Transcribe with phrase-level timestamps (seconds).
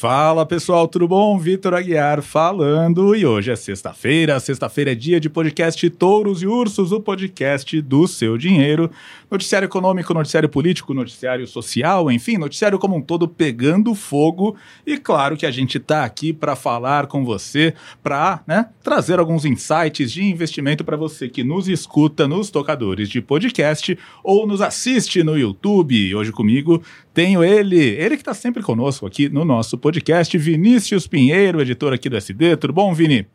[0.00, 1.38] Fala pessoal, tudo bom?
[1.38, 4.40] Vitor Aguiar falando e hoje é sexta-feira.
[4.40, 8.90] Sexta-feira é dia de podcast Touros e Ursos, o podcast do seu dinheiro.
[9.30, 14.56] Noticiário econômico, noticiário político, noticiário social, enfim, noticiário como um todo pegando fogo.
[14.86, 19.44] E claro que a gente está aqui para falar com você, para né, trazer alguns
[19.44, 25.22] insights de investimento para você que nos escuta nos tocadores de podcast ou nos assiste
[25.22, 26.14] no YouTube.
[26.14, 26.82] Hoje comigo
[27.12, 32.08] tenho ele, ele que está sempre conosco aqui no nosso podcast, Vinícius Pinheiro, editor aqui
[32.08, 32.56] do SD.
[32.56, 33.26] Tudo bom, Vini?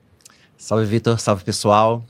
[0.58, 1.20] Salve, Vitor.
[1.20, 2.06] Salve, pessoal.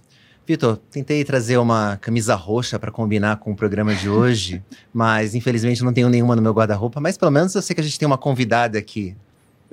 [0.47, 4.61] Vitor, tentei trazer uma camisa roxa para combinar com o programa de hoje,
[4.93, 7.01] mas infelizmente não tenho nenhuma no meu guarda-roupa.
[7.01, 9.15] Mas pelo menos eu sei que a gente tem uma convidada aqui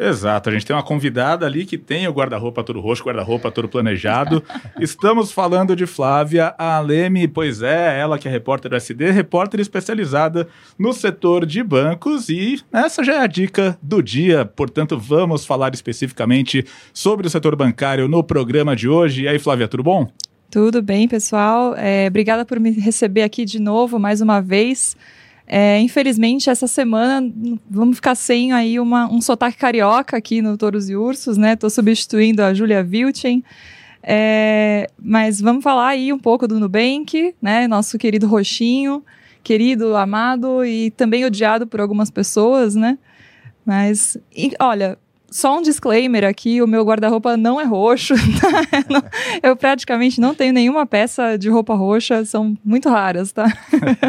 [0.02, 3.68] Exato, a gente tem uma convidada ali que tem o guarda-roupa todo roxo, guarda-roupa todo
[3.68, 4.42] planejado.
[4.80, 10.48] Estamos falando de Flávia Aleme, pois é, ela que é repórter do SD, repórter especializada
[10.76, 15.72] no setor de bancos e essa já é a dica do dia, portanto vamos falar
[15.72, 19.22] especificamente sobre o setor bancário no programa de hoje.
[19.22, 20.08] E aí Flávia, tudo bom?
[20.50, 21.76] Tudo bem, pessoal.
[21.76, 24.96] É, obrigada por me receber aqui de novo, mais uma vez.
[25.54, 27.30] É, infelizmente, essa semana
[27.68, 31.52] vamos ficar sem aí uma, um sotaque carioca aqui no Touros e Ursos, né?
[31.52, 33.44] Estou substituindo a Julia Vilchen.
[34.02, 37.68] É, mas vamos falar aí um pouco do Nubank, né?
[37.68, 39.04] Nosso querido roxinho,
[39.42, 42.96] querido, amado e também odiado por algumas pessoas, né?
[43.62, 44.98] Mas, e, olha,
[45.32, 48.14] só um disclaimer aqui: o meu guarda-roupa não é roxo.
[48.42, 49.04] Tá?
[49.42, 53.46] eu praticamente não tenho nenhuma peça de roupa roxa, são muito raras, tá?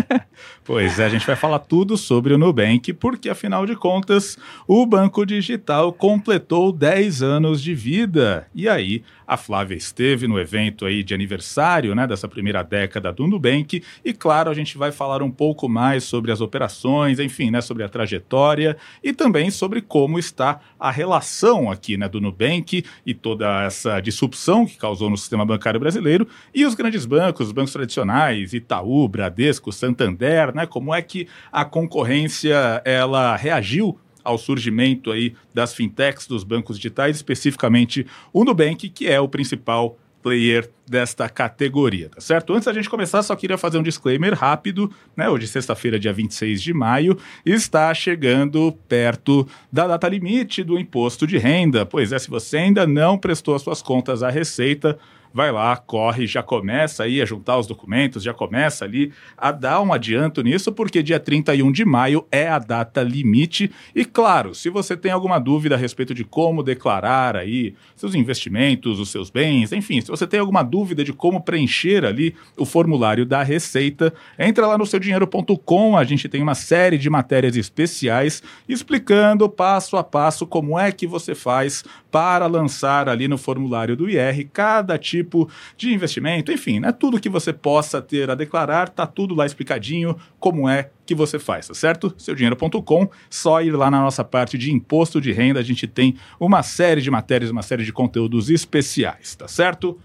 [0.64, 4.86] pois é, a gente vai falar tudo sobre o Nubank, porque afinal de contas, o
[4.86, 8.48] banco digital completou 10 anos de vida.
[8.56, 9.04] E aí,
[9.34, 14.14] a Flávia esteve no evento aí de aniversário, né, dessa primeira década do Nubank, e
[14.14, 17.90] claro, a gente vai falar um pouco mais sobre as operações, enfim, né, sobre a
[17.90, 24.00] trajetória e também sobre como está a relação aqui, né, do Nubank e toda essa
[24.00, 29.08] disrupção que causou no sistema bancário brasileiro e os grandes bancos, os bancos tradicionais, Itaú,
[29.08, 36.28] Bradesco, Santander, né, como é que a concorrência ela reagiu ao surgimento aí das fintechs,
[36.28, 42.54] dos bancos digitais, especificamente o Nubank, que é o principal player desta categoria, tá certo?
[42.54, 45.30] Antes da gente começar, só queria fazer um disclaimer rápido, né?
[45.30, 51.38] Hoje, sexta-feira, dia 26 de maio, está chegando perto da data limite do imposto de
[51.38, 51.86] renda.
[51.86, 54.98] Pois é, se você ainda não prestou as suas contas à Receita,
[55.34, 59.82] vai lá, corre, já começa aí a juntar os documentos, já começa ali a dar
[59.82, 63.72] um adianto nisso, porque dia 31 de maio é a data limite.
[63.96, 69.00] E claro, se você tem alguma dúvida a respeito de como declarar aí seus investimentos,
[69.00, 73.26] os seus bens, enfim, se você tem alguma dúvida de como preencher ali o formulário
[73.26, 79.50] da Receita, entra lá no seudinheiro.com, a gente tem uma série de matérias especiais explicando
[79.50, 84.48] passo a passo como é que você faz para lançar ali no formulário do IR
[84.54, 86.92] cada tipo tipo de investimento, enfim, né?
[86.92, 91.40] Tudo que você possa ter a declarar, tá tudo lá explicadinho como é que você
[91.40, 92.14] faz, tá certo?
[92.18, 96.62] Seudinheiro.com, só ir lá na nossa parte de imposto de renda, a gente tem uma
[96.62, 99.98] série de matérias, uma série de conteúdos especiais, tá certo?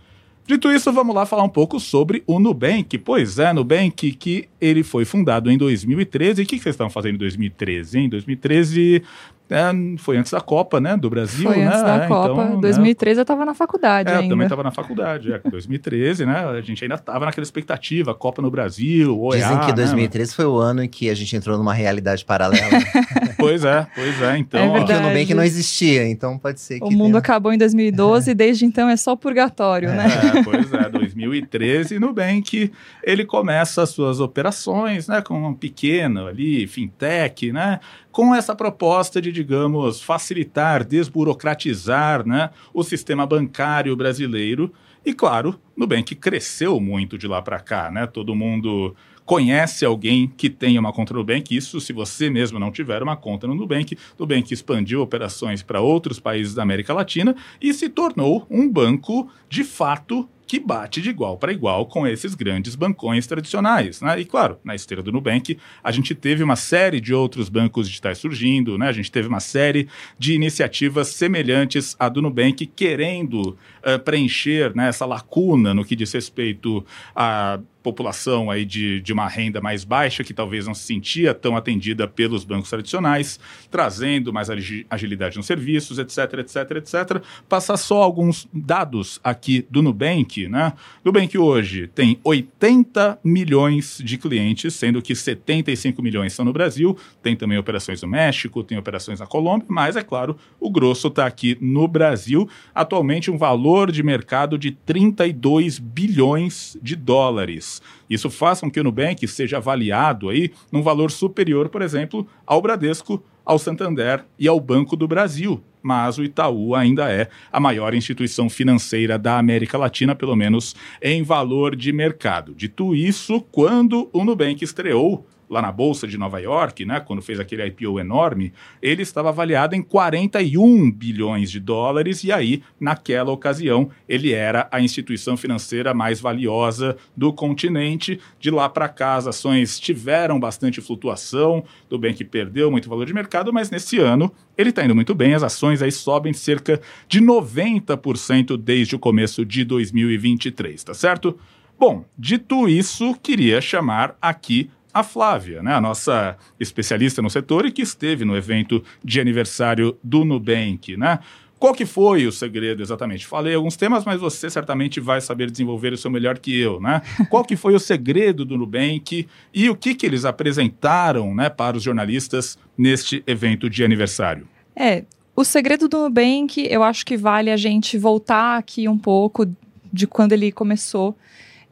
[0.49, 2.97] Dito isso, vamos lá falar um pouco sobre o Nubank.
[2.97, 6.41] Pois é, Nubank, que ele foi fundado em 2013.
[6.41, 7.99] E o que, que vocês estavam fazendo em 2013?
[7.99, 9.03] Em 2013,
[9.51, 10.97] é, foi antes da Copa, né?
[10.97, 11.69] Do Brasil, foi né?
[11.69, 12.45] antes da é, Copa.
[12.45, 13.21] Então, 2013 né?
[13.21, 14.25] eu estava na faculdade é, ainda.
[14.27, 15.33] Eu também estava na faculdade.
[15.33, 16.45] É, 2013, né?
[16.45, 20.37] A gente ainda estava naquela expectativa, Copa no Brasil, OEA, Dizem que 2013 né?
[20.37, 22.61] foi o ano em que a gente entrou numa realidade paralela.
[23.39, 24.37] pois é, pois é.
[24.37, 27.19] Então, é Porque o Nubank não existia, então pode ser que O mundo tenha...
[27.19, 30.07] acabou em 2012 e desde então é só purgatório, né?
[30.39, 30.89] É, pois é.
[30.91, 32.71] 2013, Nubank,
[33.03, 35.23] ele começa as suas operações, né?
[35.23, 37.81] Com um pequeno ali, fintech, né?
[38.11, 44.73] Com essa proposta de, digamos, facilitar, desburocratizar né, o sistema bancário brasileiro.
[45.05, 48.07] E, claro, Nubank cresceu muito de lá para cá, né?
[48.07, 52.73] Todo mundo conhece alguém que tenha uma conta no Nubank, isso se você mesmo não
[52.73, 53.97] tiver uma conta no Nubank.
[54.19, 59.65] Nubank expandiu operações para outros países da América Latina e se tornou um banco de
[59.65, 64.01] fato que bate de igual para igual com esses grandes bancões tradicionais.
[64.01, 64.21] Né?
[64.21, 68.17] E claro, na esteira do Nubank, a gente teve uma série de outros bancos digitais
[68.17, 68.89] surgindo, né?
[68.89, 69.87] a gente teve uma série
[70.19, 76.11] de iniciativas semelhantes à do Nubank querendo uh, preencher né, essa lacuna no que diz
[76.13, 76.85] respeito
[77.15, 81.57] a população aí de, de uma renda mais baixa, que talvez não se sentia tão
[81.57, 83.41] atendida pelos bancos tradicionais,
[83.71, 84.49] trazendo mais
[84.91, 87.23] agilidade nos serviços, etc, etc, etc.
[87.49, 90.75] Passar só alguns dados aqui do Nubank, né?
[91.03, 97.35] Nubank hoje tem 80 milhões de clientes, sendo que 75 milhões são no Brasil, tem
[97.35, 101.57] também operações no México, tem operações na Colômbia, mas é claro, o grosso está aqui
[101.61, 102.49] no Brasil.
[102.75, 107.81] Atualmente, um valor de mercado de 32 bilhões de dólares.
[108.09, 112.61] Isso faz com que o Nubank seja avaliado aí num valor superior, por exemplo, ao
[112.61, 115.65] Bradesco, ao Santander e ao Banco do Brasil.
[115.83, 121.23] Mas o Itaú ainda é a maior instituição financeira da América Latina, pelo menos em
[121.23, 122.55] valor de mercado.
[122.55, 127.41] Dito isso, quando o Nubank estreou lá na Bolsa de Nova York, né, quando fez
[127.41, 128.53] aquele IPO enorme,
[128.83, 134.81] ele estava avaliado em 41 bilhões de dólares e aí, naquela ocasião, ele era a
[134.81, 138.21] instituição financeira mais valiosa do continente.
[138.39, 143.07] De lá para cá, as ações tiveram bastante flutuação, do bem que perdeu muito valor
[143.07, 146.81] de mercado, mas nesse ano ele está indo muito bem, as ações aí sobem cerca
[147.07, 151.39] de 90% desde o começo de 2023, tá certo?
[151.79, 157.73] Bom, dito isso, queria chamar aqui a Flávia, né, a nossa especialista no setor e
[157.73, 161.19] que esteve no evento de aniversário do Nubank, né?
[161.59, 163.27] Qual que foi o segredo exatamente?
[163.27, 167.03] Falei alguns temas, mas você certamente vai saber desenvolver isso melhor que eu, né?
[167.29, 171.77] Qual que foi o segredo do Nubank e o que, que eles apresentaram né, para
[171.77, 174.47] os jornalistas neste evento de aniversário?
[174.77, 179.45] É, o segredo do Nubank, eu acho que vale a gente voltar aqui um pouco
[179.93, 181.17] de quando ele começou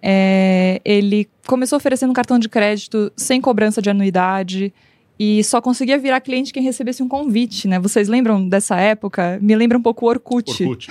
[0.03, 4.73] é, ele começou oferecendo um cartão de crédito sem cobrança de anuidade
[5.19, 7.79] e só conseguia virar cliente quem recebesse um convite, né?
[7.79, 9.39] Vocês lembram dessa época?
[9.41, 10.63] Me lembra um pouco o Orkut.
[10.63, 10.89] Orkut.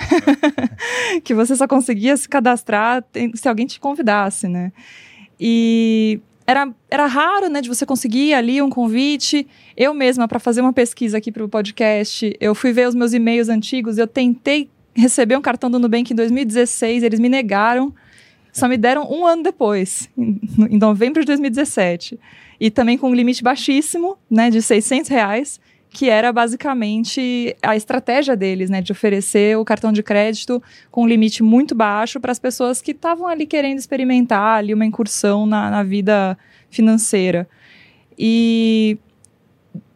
[1.22, 3.04] que você só conseguia se cadastrar
[3.34, 4.72] se alguém te convidasse, né?
[5.38, 9.46] E era, era raro, né, de você conseguir ali um convite.
[9.76, 13.12] Eu mesma, para fazer uma pesquisa aqui para o podcast, eu fui ver os meus
[13.12, 17.94] e-mails antigos, eu tentei receber um cartão do Nubank em 2016, eles me negaram.
[18.56, 22.18] Só me deram um ano depois, em, em novembro de 2017.
[22.58, 25.60] E também com um limite baixíssimo, né, de 600 reais,
[25.90, 31.06] que era basicamente a estratégia deles, né, de oferecer o cartão de crédito com um
[31.06, 35.68] limite muito baixo para as pessoas que estavam ali querendo experimentar ali uma incursão na,
[35.68, 36.38] na vida
[36.70, 37.46] financeira.
[38.18, 38.96] E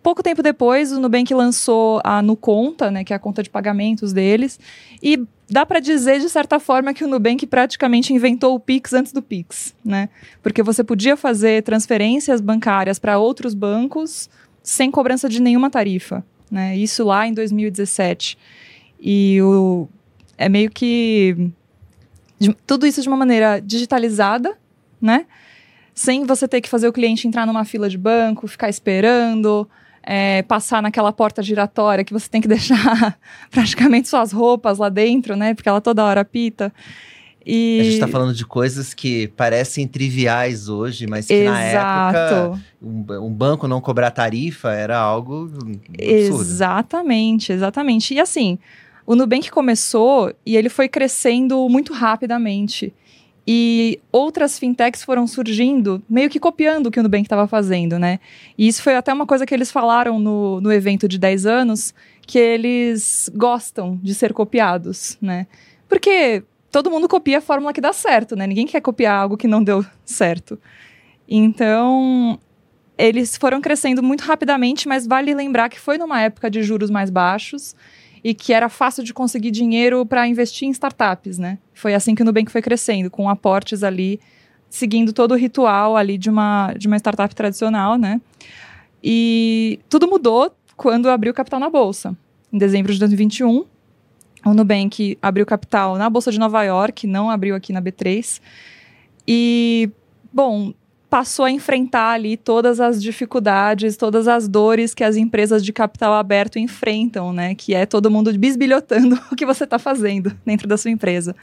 [0.02, 4.12] pouco tempo depois, o Nubank lançou a Nuconta, né, que é a conta de pagamentos
[4.12, 4.60] deles,
[5.02, 9.12] e dá para dizer, de certa forma, que o Nubank praticamente inventou o Pix antes
[9.12, 10.08] do Pix, né?
[10.42, 14.30] Porque você podia fazer transferências bancárias para outros bancos
[14.62, 16.76] sem cobrança de nenhuma tarifa, né?
[16.76, 18.38] Isso lá em 2017.
[19.00, 19.88] E o,
[20.38, 21.50] é meio que
[22.38, 24.56] de, tudo isso de uma maneira digitalizada,
[25.00, 25.26] né?
[25.94, 29.68] Sem você ter que fazer o cliente entrar numa fila de banco, ficar esperando,
[30.02, 33.18] é, passar naquela porta giratória que você tem que deixar
[33.50, 35.54] praticamente suas roupas lá dentro, né?
[35.54, 36.72] Porque ela toda hora apita.
[37.44, 37.80] E...
[37.80, 41.52] A gente está falando de coisas que parecem triviais hoje, mas que Exato.
[41.54, 45.50] na época um, um, banco não cobrar tarifa era algo
[45.98, 46.42] absurdo.
[46.42, 48.14] Exatamente, exatamente.
[48.14, 48.58] E assim,
[49.06, 52.92] o Nubank começou e ele foi crescendo muito rapidamente.
[53.46, 58.20] E outras fintechs foram surgindo, meio que copiando o que o Nubank estava fazendo, né?
[58.56, 61.94] E isso foi até uma coisa que eles falaram no, no evento de 10 anos,
[62.26, 65.46] que eles gostam de ser copiados, né?
[65.88, 68.46] Porque todo mundo copia a fórmula que dá certo, né?
[68.46, 70.58] Ninguém quer copiar algo que não deu certo.
[71.28, 72.38] Então,
[72.96, 77.08] eles foram crescendo muito rapidamente, mas vale lembrar que foi numa época de juros mais
[77.08, 77.74] baixos
[78.22, 81.58] e que era fácil de conseguir dinheiro para investir em startups, né?
[81.74, 84.20] Foi assim que o Nubank foi crescendo, com aportes ali,
[84.68, 88.20] seguindo todo o ritual ali de uma, de uma startup tradicional, né?
[89.02, 92.16] E tudo mudou quando abriu capital na Bolsa.
[92.52, 93.64] Em dezembro de 2021,
[94.44, 98.40] o Nubank abriu capital na Bolsa de Nova York, não abriu aqui na B3.
[99.26, 99.90] E,
[100.32, 100.72] bom,
[101.10, 106.14] passou a enfrentar ali todas as dificuldades, todas as dores que as empresas de capital
[106.14, 107.56] aberto enfrentam, né?
[107.56, 111.34] Que é todo mundo bisbilhotando o que você está fazendo dentro da sua empresa.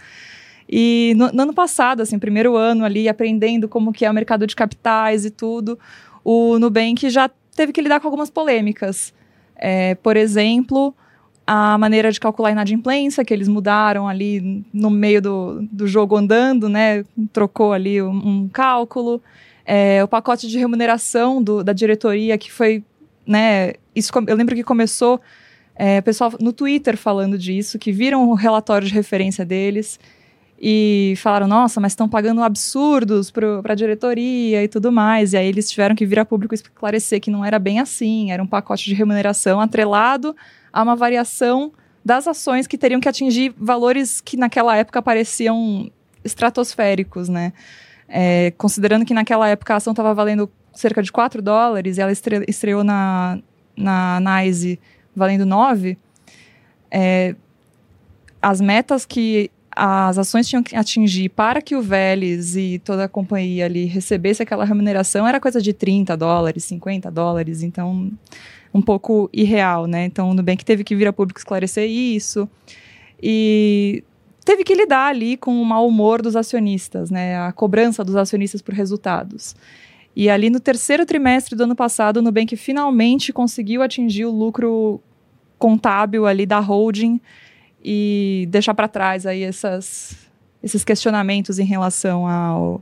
[0.69, 4.47] E no, no, ano passado, assim, primeiro ano ali, aprendendo como que é o mercado
[4.47, 5.77] de capitais e tudo,
[6.23, 9.13] o Nubank já teve que lidar com algumas polêmicas.
[9.55, 10.95] É, por exemplo,
[11.45, 16.15] a maneira de calcular a inadimplência, que eles mudaram ali no meio do, do jogo
[16.15, 17.03] andando, né?
[17.33, 19.21] Trocou ali um, um cálculo
[19.67, 22.81] é, o pacote de remuneração do, da diretoria, que foi,
[23.25, 25.19] né, isso, eu lembro que começou
[25.75, 29.99] é, pessoal no Twitter falando disso, que viram o relatório de referência deles,
[30.59, 35.33] e falaram: nossa, mas estão pagando absurdos para a diretoria e tudo mais.
[35.33, 38.41] E aí eles tiveram que vir a público esclarecer que não era bem assim, era
[38.41, 40.35] um pacote de remuneração atrelado
[40.73, 41.71] a uma variação
[42.03, 45.91] das ações que teriam que atingir valores que naquela época pareciam
[46.23, 47.53] estratosféricos, né?
[48.09, 52.11] É, considerando que naquela época a ação estava valendo cerca de 4 dólares e ela
[52.11, 53.39] estre estreou na,
[53.75, 54.79] na NYSE
[55.15, 55.97] valendo 9,
[56.91, 57.35] é,
[58.41, 63.07] as metas que as ações tinham que atingir para que o Vélez e toda a
[63.07, 68.11] companhia ali recebesse aquela remuneração era coisa de 30 dólares, 50 dólares, então
[68.73, 70.05] um pouco irreal, né?
[70.05, 72.49] Então o Nubank teve que vir a público esclarecer isso
[73.21, 74.03] e
[74.47, 77.37] teve que lidar ali com o mau humor dos acionistas, né?
[77.37, 79.53] A cobrança dos acionistas por resultados.
[80.15, 85.01] E ali no terceiro trimestre do ano passado, o Nubank finalmente conseguiu atingir o lucro
[85.59, 87.19] contábil ali da holding
[87.83, 90.15] e deixar para trás aí essas,
[90.63, 92.81] esses questionamentos em relação ao,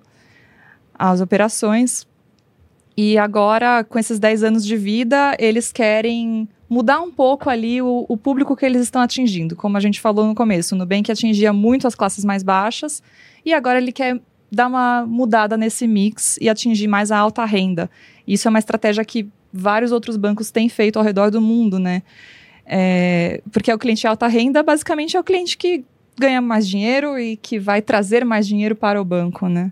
[0.93, 2.07] às operações.
[2.97, 8.05] E agora, com esses 10 anos de vida, eles querem mudar um pouco ali o,
[8.07, 9.55] o, público que eles estão atingindo.
[9.55, 13.03] Como a gente falou no começo, o Nubank atingia muito as classes mais baixas
[13.45, 14.19] e agora ele quer
[14.51, 17.89] dar uma mudada nesse mix e atingir mais a alta renda.
[18.27, 22.01] Isso é uma estratégia que vários outros bancos têm feito ao redor do mundo, né?
[22.65, 25.83] É, porque é o cliente de alta renda, basicamente é o cliente que
[26.17, 29.71] ganha mais dinheiro e que vai trazer mais dinheiro para o banco, né?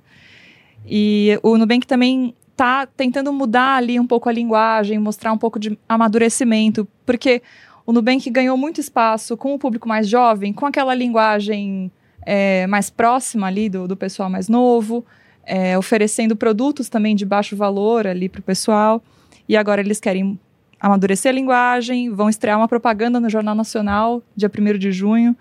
[0.86, 5.60] E o Nubank também está tentando mudar ali um pouco a linguagem, mostrar um pouco
[5.60, 7.41] de amadurecimento, porque
[7.86, 11.91] o Nubank ganhou muito espaço com o público mais jovem, com aquela linguagem
[12.25, 15.05] é, mais próxima ali do, do pessoal mais novo,
[15.45, 19.03] é, oferecendo produtos também de baixo valor ali para o pessoal.
[19.50, 20.39] E agora eles querem
[20.79, 25.36] amadurecer a linguagem, vão estrear uma propaganda no Jornal Nacional, dia 1 de junho.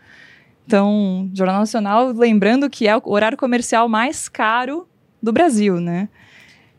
[0.67, 4.89] Então, Jornal Nacional, lembrando que é o horário comercial mais caro
[5.23, 6.09] do Brasil, né?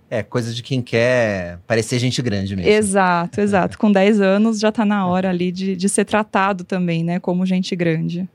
[0.09, 2.71] É, coisa de quem quer parecer gente grande mesmo.
[2.71, 3.77] Exato, exato.
[3.79, 7.45] Com 10 anos já está na hora ali de, de ser tratado também, né, como
[7.45, 8.27] gente grande.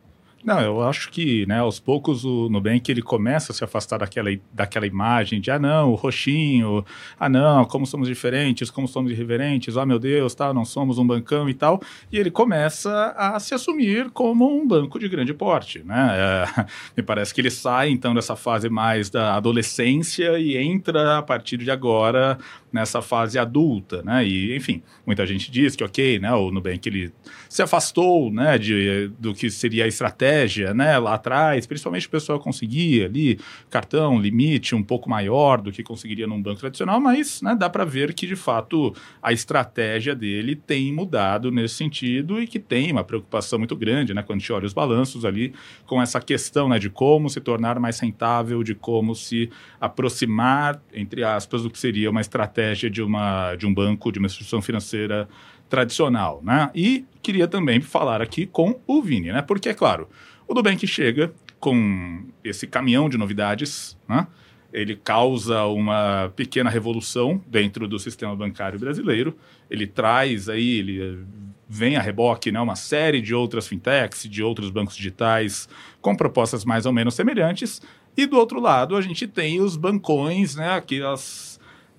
[0.48, 4.30] Não, eu acho que, né, aos poucos o Nubank ele começa a se afastar daquela,
[4.50, 6.82] daquela imagem de, ah, não, o roxinho,
[7.20, 11.06] ah, não, como somos diferentes, como somos irreverentes, ah, meu Deus, tá, não somos um
[11.06, 15.82] bancão e tal, e ele começa a se assumir como um banco de grande porte,
[15.84, 16.16] né?
[16.16, 16.64] É,
[16.96, 21.58] me parece que ele sai, então, dessa fase mais da adolescência e entra, a partir
[21.58, 22.38] de agora,
[22.72, 24.24] nessa fase adulta, né?
[24.26, 27.12] E, enfim, muita gente diz que, ok, né, o Nubank ele
[27.48, 32.38] se afastou, né, de, do que seria a estratégia, né, lá atrás, principalmente o pessoal
[32.38, 33.38] conseguia ali
[33.70, 37.84] cartão, limite um pouco maior do que conseguiria num banco tradicional, mas, né, dá para
[37.84, 43.04] ver que, de fato, a estratégia dele tem mudado nesse sentido e que tem uma
[43.04, 45.52] preocupação muito grande, né, quando a gente olha os balanços ali,
[45.86, 49.50] com essa questão, né, de como se tornar mais rentável, de como se
[49.80, 54.26] aproximar, entre aspas, do que seria uma estratégia de, uma, de um banco, de uma
[54.26, 55.28] instituição financeira
[55.68, 56.70] tradicional, né?
[56.74, 59.42] E queria também falar aqui com o Vini, né?
[59.42, 60.08] Porque, é claro,
[60.46, 64.26] o Nubank chega com esse caminhão de novidades, né?
[64.72, 69.36] Ele causa uma pequena revolução dentro do sistema bancário brasileiro.
[69.70, 71.24] Ele traz aí, ele
[71.66, 75.68] vem a reboque, né, uma série de outras fintechs, de outros bancos digitais
[76.00, 77.80] com propostas mais ou menos semelhantes.
[78.16, 81.47] E do outro lado, a gente tem os bancões, né, aquelas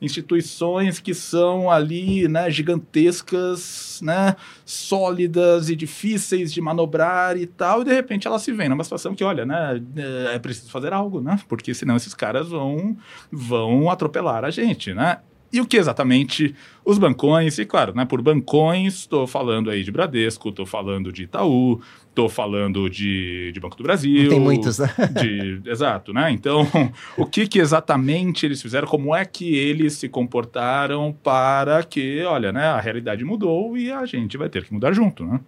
[0.01, 7.85] instituições que são ali, né, gigantescas, né, sólidas e difíceis de manobrar e tal, e
[7.85, 11.21] de repente ela se vê numa situação que, olha, né, é, é preciso fazer algo,
[11.21, 12.97] né, porque senão esses caras vão,
[13.31, 15.19] vão atropelar a gente, né.
[15.51, 19.91] E o que exatamente os bancões, e claro, né, por bancões, estou falando aí de
[19.91, 24.23] Bradesco, estou falando de Itaú, estou falando de, de Banco do Brasil.
[24.23, 24.89] Não tem muitos, né?
[25.19, 26.31] De, exato, né?
[26.31, 26.67] Então,
[27.17, 32.51] o que, que exatamente eles fizeram, como é que eles se comportaram para que, olha,
[32.51, 35.39] né, a realidade mudou e a gente vai ter que mudar junto, né?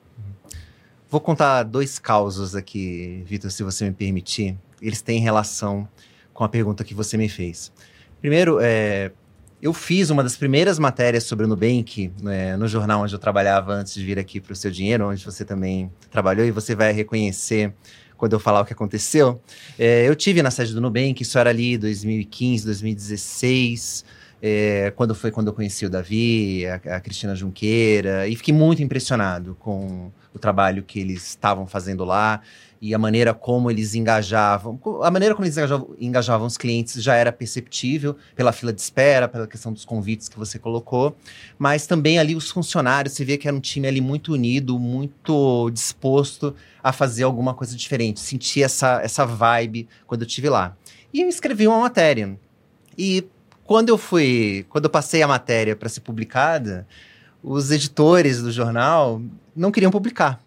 [1.10, 4.58] Vou contar dois causos aqui, Vitor, se você me permitir.
[4.82, 5.88] Eles têm relação
[6.34, 7.72] com a pergunta que você me fez.
[8.22, 9.12] Primeiro, é,
[9.62, 13.74] eu fiz uma das primeiras matérias sobre o Nubank né, no jornal onde eu trabalhava
[13.74, 16.92] antes de vir aqui para o Seu Dinheiro, onde você também trabalhou, e você vai
[16.92, 17.72] reconhecer
[18.18, 19.40] quando eu falar o que aconteceu.
[19.78, 24.06] É, eu tive na sede do Nubank, isso era ali 2015, 2016.
[24.42, 28.82] é, quando foi quando eu conheci o Davi, a, a, Cristina Junqueira, e fiquei muito
[28.82, 32.42] impressionado com o trabalho que eles estavam fazendo lá
[32.82, 37.14] e a maneira como eles engajavam, a maneira como eles engajavam, engajavam, os clientes já
[37.16, 41.16] era perceptível pela fila de espera, pela questão dos convites que você colocou,
[41.60, 45.70] mas também ali os funcionários, você via que era um time ali muito unido, muito
[45.70, 50.76] disposto a fazer alguma coisa diferente, senti essa, essa vibe quando eu estive lá.
[51.14, 52.36] E eu escrevi uma matéria.
[52.98, 53.26] E
[53.64, 56.88] quando eu fui, quando eu passei a matéria para ser publicada,
[57.44, 59.22] os editores do jornal
[59.56, 60.40] não queriam publicar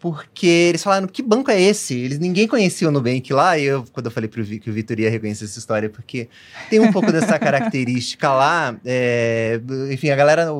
[0.00, 1.98] porque eles falaram, que banco é esse?
[1.98, 4.72] Eles, ninguém conhecia o Nubank lá, e eu, quando eu falei pro Vi, que o
[4.72, 6.28] Vitor ia reconhecer essa história, porque
[6.70, 10.52] tem um pouco dessa característica lá, é, enfim, a galera,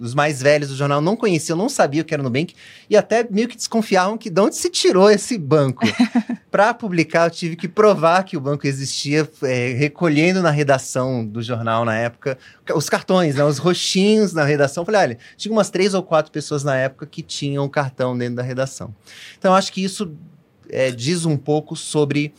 [0.00, 2.54] os mais velhos do jornal não conheciam, não sabiam o que era o Nubank,
[2.88, 5.84] e até meio que desconfiavam que de onde se tirou esse banco.
[6.50, 11.42] Para publicar, eu tive que provar que o banco existia, é, recolhendo na redação do
[11.42, 12.38] jornal na época,
[12.74, 14.84] os cartões, né, os roxinhos na redação.
[14.84, 18.36] falei, olha, tinha umas três ou quatro pessoas na época que tinham o cartão dentro
[18.36, 18.94] da redação.
[19.38, 20.12] Então, acho que isso
[20.68, 22.32] é, diz um pouco sobre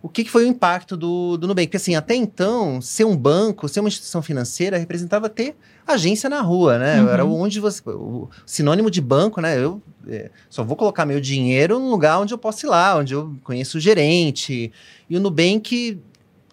[0.00, 1.66] o que, que, foi o impacto do, do Nubank.
[1.66, 6.40] Porque, assim, até então, ser um banco, ser uma instituição financeira, representava ter agência na
[6.40, 7.02] rua, né?
[7.02, 7.08] Uhum.
[7.08, 7.82] Era onde você...
[7.86, 9.58] O sinônimo de banco, né?
[9.58, 13.12] Eu é, só vou colocar meu dinheiro num lugar onde eu posso ir lá, onde
[13.14, 14.72] eu conheço o gerente.
[15.10, 16.00] E o Nubank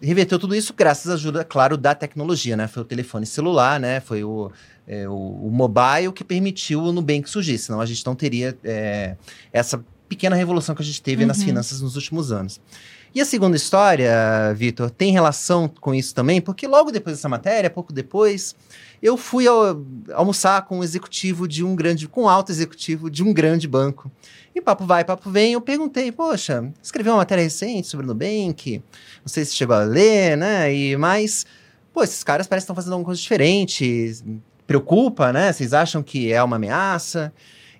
[0.02, 2.66] reverteu tudo isso graças à ajuda, claro, da tecnologia, né?
[2.66, 4.00] Foi o telefone celular, né?
[4.00, 4.50] Foi o
[4.86, 9.16] é, o, o, mobile que permitiu o Nubank surgir, senão a gente não teria é,
[9.52, 11.28] essa pequena revolução que a gente teve uhum.
[11.28, 12.60] nas finanças nos últimos anos.
[13.14, 17.70] E a segunda história, Vitor, tem relação com isso também, porque logo depois dessa matéria,
[17.70, 18.54] pouco depois,
[19.02, 23.22] eu fui ao, almoçar com um executivo de um grande, com um alto executivo de
[23.24, 24.12] um grande banco.
[24.54, 28.82] E papo vai, papo vem, eu perguntei, poxa, escreveu uma matéria recente sobre o Nubank,
[29.20, 31.46] não sei se chegou a ler, né, e mais...
[31.94, 34.12] Pô, esses caras parecem que estão fazendo alguma coisa diferente,
[34.66, 35.52] preocupa, né?
[35.52, 37.32] Vocês acham que é uma ameaça?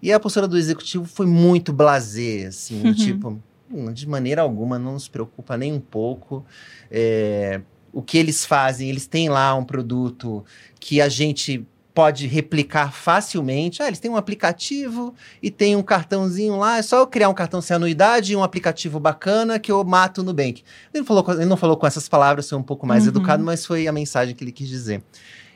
[0.02, 2.94] E a postura do executivo foi muito blasé, assim, uhum.
[2.94, 6.44] tipo, hum, de maneira alguma, não nos preocupa nem um pouco.
[6.90, 7.60] É,
[7.92, 10.44] o que eles fazem, eles têm lá um produto
[10.78, 11.66] que a gente
[11.96, 13.82] pode replicar facilmente.
[13.82, 16.76] Ah, eles têm um aplicativo e tem um cartãozinho lá.
[16.76, 20.22] É só eu criar um cartão sem anuidade e um aplicativo bacana que eu mato
[20.22, 20.62] no Bank.
[20.92, 23.08] Ele, falou, ele não falou com essas palavras, foi um pouco mais uhum.
[23.08, 25.02] educado, mas foi a mensagem que ele quis dizer.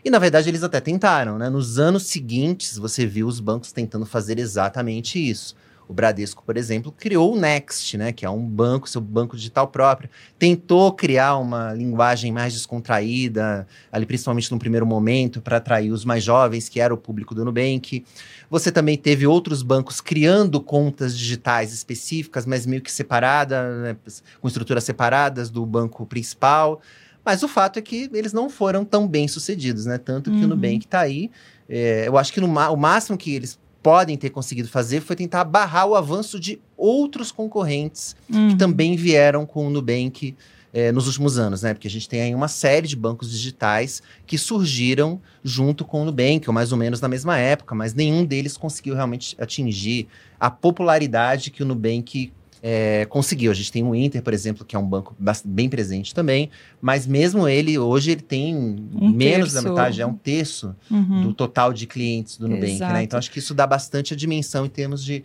[0.04, 1.49] E na verdade eles até tentaram, né?
[1.50, 5.54] Nos anos seguintes, você viu os bancos tentando fazer exatamente isso.
[5.90, 9.66] O Bradesco, por exemplo, criou o Next, né, que é um banco, seu banco digital
[9.66, 10.09] próprio.
[10.38, 16.23] Tentou criar uma linguagem mais descontraída, ali principalmente no primeiro momento, para atrair os mais
[16.23, 18.04] jovens, que era o público do Nubank.
[18.49, 23.97] Você também teve outros bancos criando contas digitais específicas, mas meio que separadas, né,
[24.41, 26.80] com estruturas separadas do banco principal.
[27.25, 29.99] Mas o fato é que eles não foram tão bem sucedidos, né?
[29.99, 30.45] Tanto que uhum.
[30.45, 31.30] o Nubank está aí.
[31.69, 35.45] É, eu acho que no, o máximo que eles podem ter conseguido fazer foi tentar
[35.45, 38.50] barrar o avanço de outros concorrentes uhum.
[38.50, 40.35] que também vieram com o Nubank
[40.73, 41.75] é, nos últimos anos, né?
[41.75, 46.04] Porque a gente tem aí uma série de bancos digitais que surgiram junto com o
[46.04, 50.06] Nubank, ou mais ou menos na mesma época, mas nenhum deles conseguiu realmente atingir
[50.39, 53.51] a popularidade que o Nubank é, conseguiu.
[53.51, 57.07] A gente tem o Inter, por exemplo, que é um banco bem presente também, mas
[57.07, 59.55] mesmo ele, hoje, ele tem um menos terço.
[59.55, 61.23] da metade, é um terço uhum.
[61.23, 63.03] do total de clientes do Nubank, né?
[63.03, 65.25] Então, acho que isso dá bastante a dimensão em termos de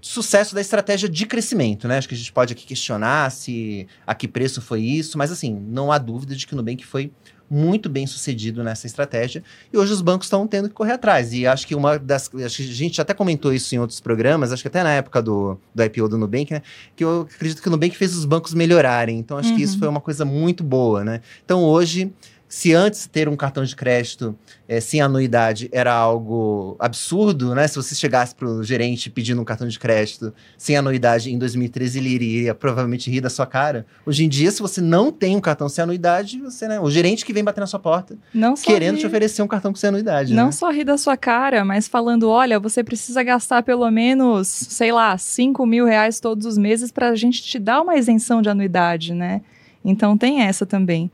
[0.00, 1.98] sucesso da estratégia de crescimento, né?
[1.98, 5.54] Acho que a gente pode aqui questionar se a que preço foi isso, mas assim,
[5.54, 7.12] não há dúvida de que o Nubank foi
[7.52, 9.44] muito bem sucedido nessa estratégia.
[9.70, 11.34] E hoje os bancos estão tendo que correr atrás.
[11.34, 12.30] E acho que uma das.
[12.34, 15.20] Acho que a gente até comentou isso em outros programas, acho que até na época
[15.20, 16.62] do, do IPO do Nubank, né?
[16.96, 19.18] Que eu acredito que o Nubank fez os bancos melhorarem.
[19.18, 19.56] Então acho uhum.
[19.56, 19.80] que isso uhum.
[19.80, 21.20] foi uma coisa muito boa, né?
[21.44, 22.10] Então hoje
[22.52, 24.38] se antes ter um cartão de crédito
[24.68, 27.66] é, sem anuidade era algo absurdo, né?
[27.66, 31.98] Se você chegasse para o gerente pedindo um cartão de crédito sem anuidade em 2013,
[31.98, 33.86] ele iria provavelmente rir da sua cara.
[34.04, 37.24] Hoje em dia, se você não tem um cartão sem anuidade, você, né, o gerente
[37.24, 38.18] que vem bater na sua porta
[38.62, 39.00] querendo rir.
[39.00, 40.34] te oferecer um cartão sem anuidade.
[40.34, 40.52] Não né?
[40.52, 45.16] só rir da sua cara, mas falando: olha, você precisa gastar pelo menos, sei lá,
[45.16, 49.14] 5 mil reais todos os meses para a gente te dar uma isenção de anuidade,
[49.14, 49.40] né?
[49.82, 51.10] Então tem essa também.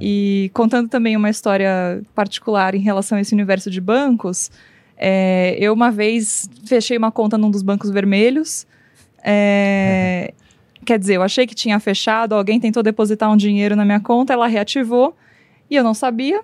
[0.00, 4.50] E contando também uma história particular em relação a esse universo de bancos,
[4.96, 8.66] é, eu uma vez fechei uma conta num dos bancos vermelhos.
[9.24, 10.32] É,
[10.84, 14.32] quer dizer, eu achei que tinha fechado, alguém tentou depositar um dinheiro na minha conta,
[14.32, 15.16] ela reativou
[15.70, 16.42] e eu não sabia.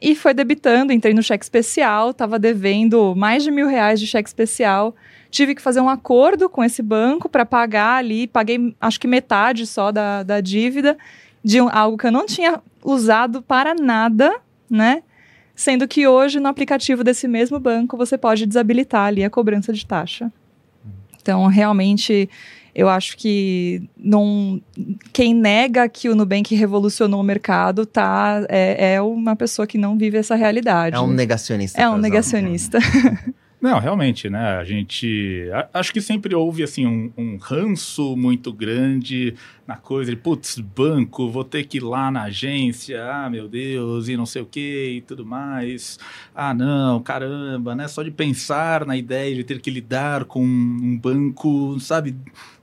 [0.00, 4.28] E foi debitando, entrei no cheque especial, estava devendo mais de mil reais de cheque
[4.28, 4.94] especial.
[5.30, 9.66] Tive que fazer um acordo com esse banco para pagar ali, paguei acho que metade
[9.66, 10.98] só da, da dívida
[11.42, 15.02] de um, algo que eu não tinha usado para nada né?
[15.54, 19.86] Sendo que hoje, no aplicativo desse mesmo banco, você pode desabilitar ali a cobrança de
[19.86, 20.30] taxa.
[21.20, 22.28] Então, realmente,
[22.74, 24.60] eu acho que não,
[25.12, 29.96] quem nega que o Nubank revolucionou o mercado tá, é, é uma pessoa que não
[29.96, 30.94] vive essa realidade.
[30.94, 31.80] É um negacionista.
[31.80, 32.78] É um negacionista.
[33.60, 34.58] Não, realmente, né?
[34.58, 35.48] A gente.
[35.52, 39.34] A, acho que sempre houve assim um, um, ranço muito grande
[39.66, 44.08] na coisa de putz, banco, vou ter que ir lá na agência, ah, meu Deus,
[44.08, 45.98] e não sei o que e tudo mais.
[46.34, 47.88] Ah, não, caramba, né?
[47.88, 52.14] Só de pensar na ideia de ter que lidar com um banco, sabe?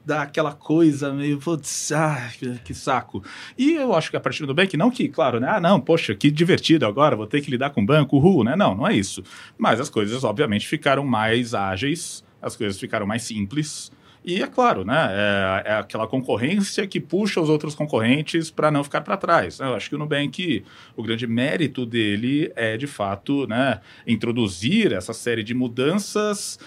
[0.05, 2.29] Dá aquela coisa meio, putz, ah,
[2.63, 3.23] que saco.
[3.57, 6.13] E eu acho que a partir do Nubank, não que, claro, né, ah, não, poxa,
[6.13, 8.55] que divertido agora, vou ter que lidar com banco, uhul, né?
[8.55, 9.23] Não, não é isso.
[9.57, 13.91] Mas as coisas, obviamente, ficaram mais ágeis, as coisas ficaram mais simples.
[14.25, 15.09] E é claro, né?
[15.11, 19.59] É, é aquela concorrência que puxa os outros concorrentes para não ficar para trás.
[19.59, 20.63] Eu acho que o Nubank,
[20.95, 26.57] o grande mérito dele é, de fato, né, introduzir essa série de mudanças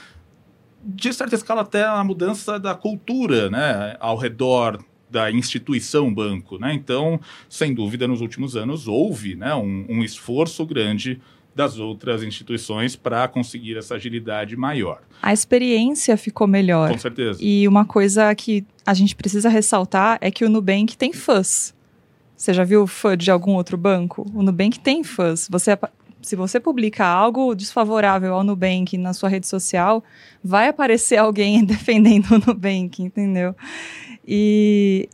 [0.86, 4.78] de certa escala, até a mudança da cultura né, ao redor
[5.10, 6.58] da instituição banco.
[6.58, 6.72] Né?
[6.74, 11.20] Então, sem dúvida, nos últimos anos houve né, um, um esforço grande
[11.54, 15.00] das outras instituições para conseguir essa agilidade maior.
[15.22, 16.90] A experiência ficou melhor.
[16.90, 17.38] Com certeza.
[17.42, 21.74] E uma coisa que a gente precisa ressaltar é que o Nubank tem fãs.
[22.36, 24.30] Você já viu fã de algum outro banco?
[24.34, 25.48] O Nubank tem fãs.
[25.50, 25.78] Você
[26.26, 30.02] se você publica algo desfavorável ao Nubank na sua rede social,
[30.42, 33.54] vai aparecer alguém defendendo o Nubank, entendeu?
[34.26, 35.08] E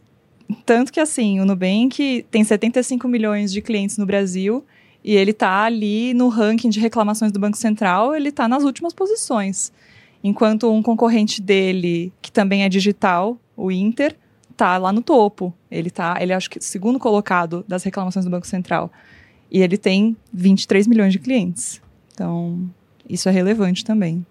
[0.65, 4.65] tanto que assim, o Nubank tem 75 milhões de clientes no Brasil
[5.05, 8.95] e ele está ali no ranking de reclamações do Banco Central, ele está nas últimas
[8.95, 9.71] posições.
[10.25, 14.17] Enquanto um concorrente dele, que também é digital, o Inter,
[14.51, 15.53] está lá no topo.
[15.71, 18.91] Ele tá, ele acho que segundo colocado das reclamações do Banco Central.
[19.53, 21.83] E ele tem 23 milhões de clientes.
[22.15, 22.71] Então,
[23.07, 24.25] isso é relevante também.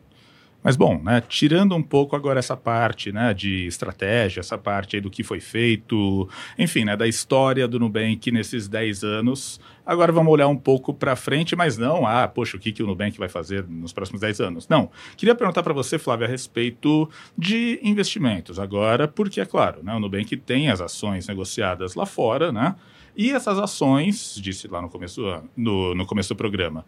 [0.64, 5.10] Mas bom, né, tirando um pouco agora essa parte né, de estratégia, essa parte do
[5.10, 10.48] que foi feito, enfim, né, da história do Nubank nesses 10 anos, agora vamos olhar
[10.48, 13.66] um pouco para frente, mas não, ah, poxa, o que, que o Nubank vai fazer
[13.68, 14.68] nos próximos 10 anos?
[14.68, 14.92] Não.
[15.18, 20.00] Queria perguntar para você, Flávia, a respeito de investimentos agora, porque, é claro, né, o
[20.00, 22.76] Nubank tem as ações negociadas lá fora, né?
[23.16, 25.22] E essas ações, disse lá no começo,
[25.56, 26.86] no, no começo do programa,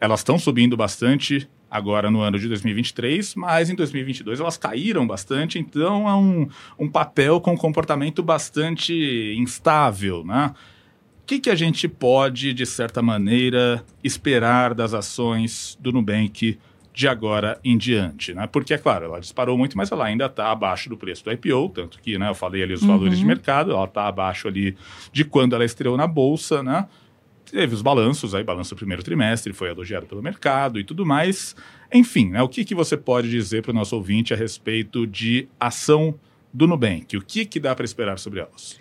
[0.00, 5.58] elas estão subindo bastante agora no ano de 2023, mas em 2022 elas caíram bastante,
[5.58, 10.54] então é um, um papel com comportamento bastante instável, né?
[11.22, 16.56] O que, que a gente pode, de certa maneira, esperar das ações do Nubank
[16.96, 18.46] de agora em diante, né?
[18.46, 21.68] Porque, é claro, ela disparou muito, mas ela ainda está abaixo do preço do IPO,
[21.68, 22.88] tanto que, né, eu falei ali os uhum.
[22.88, 24.74] valores de mercado, ela está abaixo ali
[25.12, 26.86] de quando ela estreou na Bolsa, né?
[27.44, 31.54] Teve os balanços, aí balanço do primeiro trimestre, foi elogiado pelo mercado e tudo mais.
[31.92, 35.46] Enfim, né, o que, que você pode dizer para o nosso ouvinte a respeito de
[35.60, 36.14] ação
[36.50, 37.14] do Nubank?
[37.14, 38.80] O que, que dá para esperar sobre elas?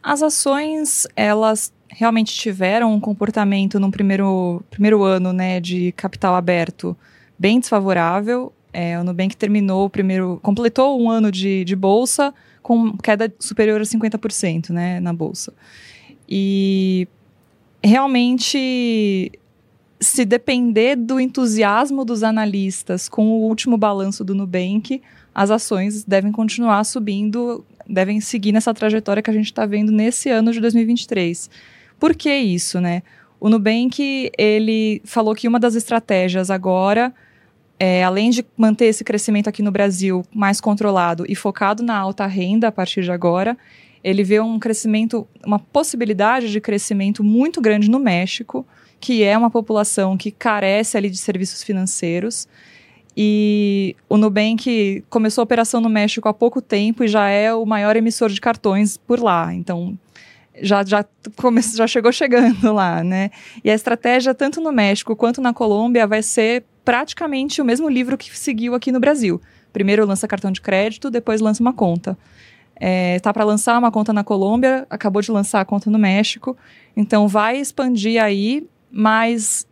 [0.00, 6.96] As ações, elas realmente tiveram um comportamento no primeiro, primeiro ano né, de capital aberto
[7.38, 8.52] bem desfavorável.
[8.72, 13.80] É, o Nubank terminou o primeiro, completou um ano de, de bolsa com queda superior
[13.80, 15.52] a 50% né, na bolsa.
[16.28, 17.06] E
[17.82, 19.30] realmente,
[20.00, 25.00] se depender do entusiasmo dos analistas com o último balanço do Nubank,
[25.34, 30.28] as ações devem continuar subindo, devem seguir nessa trajetória que a gente está vendo nesse
[30.28, 31.48] ano de 2023.
[32.00, 33.02] Por que isso, né?
[33.38, 37.14] O Nubank, ele falou que uma das estratégias agora
[37.78, 42.26] é, além de manter esse crescimento aqui no Brasil mais controlado e focado na alta
[42.26, 43.56] renda a partir de agora,
[44.02, 48.66] ele vê um crescimento, uma possibilidade de crescimento muito grande no México,
[49.00, 52.48] que é uma população que carece ali de serviços financeiros.
[53.16, 57.64] E o Nubank começou a operação no México há pouco tempo e já é o
[57.64, 59.52] maior emissor de cartões por lá.
[59.54, 59.98] Então,
[60.62, 63.30] já, já, come, já chegou chegando lá, né?
[63.64, 68.16] E a estratégia, tanto no México quanto na Colômbia, vai ser praticamente o mesmo livro
[68.16, 69.42] que seguiu aqui no Brasil.
[69.72, 72.16] Primeiro lança cartão de crédito, depois lança uma conta.
[72.76, 76.56] É, tá para lançar uma conta na Colômbia, acabou de lançar a conta no México,
[76.96, 79.66] então vai expandir aí, mas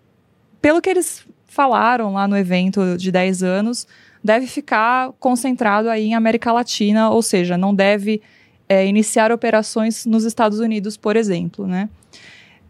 [0.61, 3.87] pelo que eles falaram lá no evento de 10 anos,
[4.23, 8.21] deve ficar concentrado aí em América Latina, ou seja, não deve
[8.69, 11.89] é, iniciar operações nos Estados Unidos, por exemplo, né?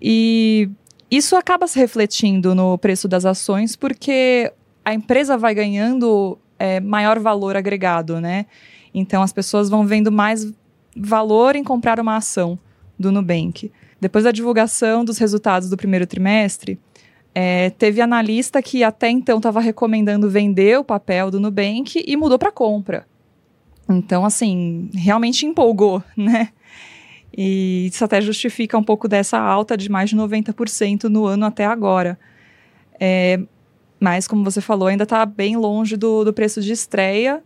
[0.03, 0.69] E
[1.17, 4.53] isso acaba se refletindo no preço das ações, porque
[4.85, 8.47] a empresa vai ganhando é, maior valor agregado, né?
[8.93, 10.53] Então as pessoas vão vendo mais
[10.97, 12.59] valor em comprar uma ação
[12.99, 13.73] do Nubank.
[14.01, 16.79] depois da divulgação dos resultados do primeiro trimestre,
[17.35, 22.39] é, teve analista que até então estava recomendando vender o papel do Nubank e mudou
[22.39, 23.07] para compra.
[23.89, 26.51] Então, assim, realmente empolgou, né?
[27.37, 31.65] E isso até justifica um pouco dessa alta de mais de 90% no ano até
[31.65, 32.19] agora.
[33.01, 33.41] É,
[33.99, 37.43] mas, como você falou, ainda está bem longe do, do preço de estreia.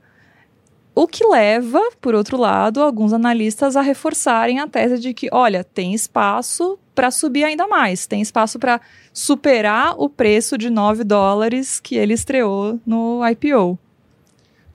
[0.94, 5.62] O que leva, por outro lado, alguns analistas a reforçarem a tese de que, olha,
[5.62, 8.80] tem espaço para subir ainda mais, tem espaço para
[9.12, 13.78] superar o preço de 9 dólares que ele estreou no IPO.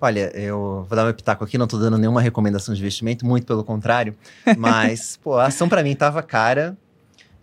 [0.04, 3.48] Olha, eu vou dar meu pitaco aqui, não estou dando nenhuma recomendação de investimento, muito
[3.48, 4.14] pelo contrário.
[4.58, 6.78] Mas, pô, a ação para mim estava cara,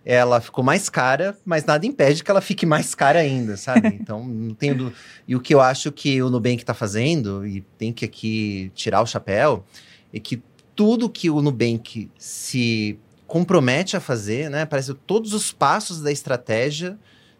[0.04, 3.88] ela ficou mais cara, mas nada impede que ela fique mais cara ainda, sabe?
[3.98, 4.74] Então, não tenho.
[4.74, 4.92] Do...
[5.26, 9.00] E o que eu acho que o Nubank está fazendo, e tem que aqui tirar
[9.00, 9.64] o chapéu,
[10.12, 10.42] é que
[10.76, 14.66] tudo que o Nubank se compromete a fazer, né?
[14.66, 16.98] Parece que todos os passos da estratégia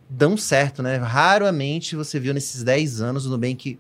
[0.08, 0.96] dão certo, né?
[0.96, 3.78] Raramente você viu nesses 10 anos o Nubank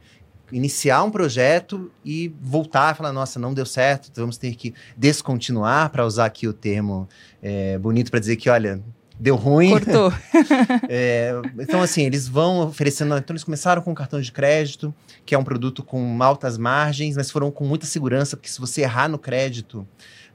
[0.52, 5.90] iniciar um projeto e voltar e falar, nossa, não deu certo, vamos ter que descontinuar,
[5.90, 7.08] para usar aqui o termo
[7.42, 8.82] é, bonito para dizer que, olha,
[9.18, 9.70] deu ruim.
[9.70, 10.12] Cortou.
[10.88, 13.16] é, então, assim, eles vão oferecendo.
[13.16, 14.94] Então, eles começaram com cartão de crédito,
[15.26, 18.82] que é um produto com altas margens, mas foram com muita segurança, porque se você
[18.82, 19.86] errar no crédito,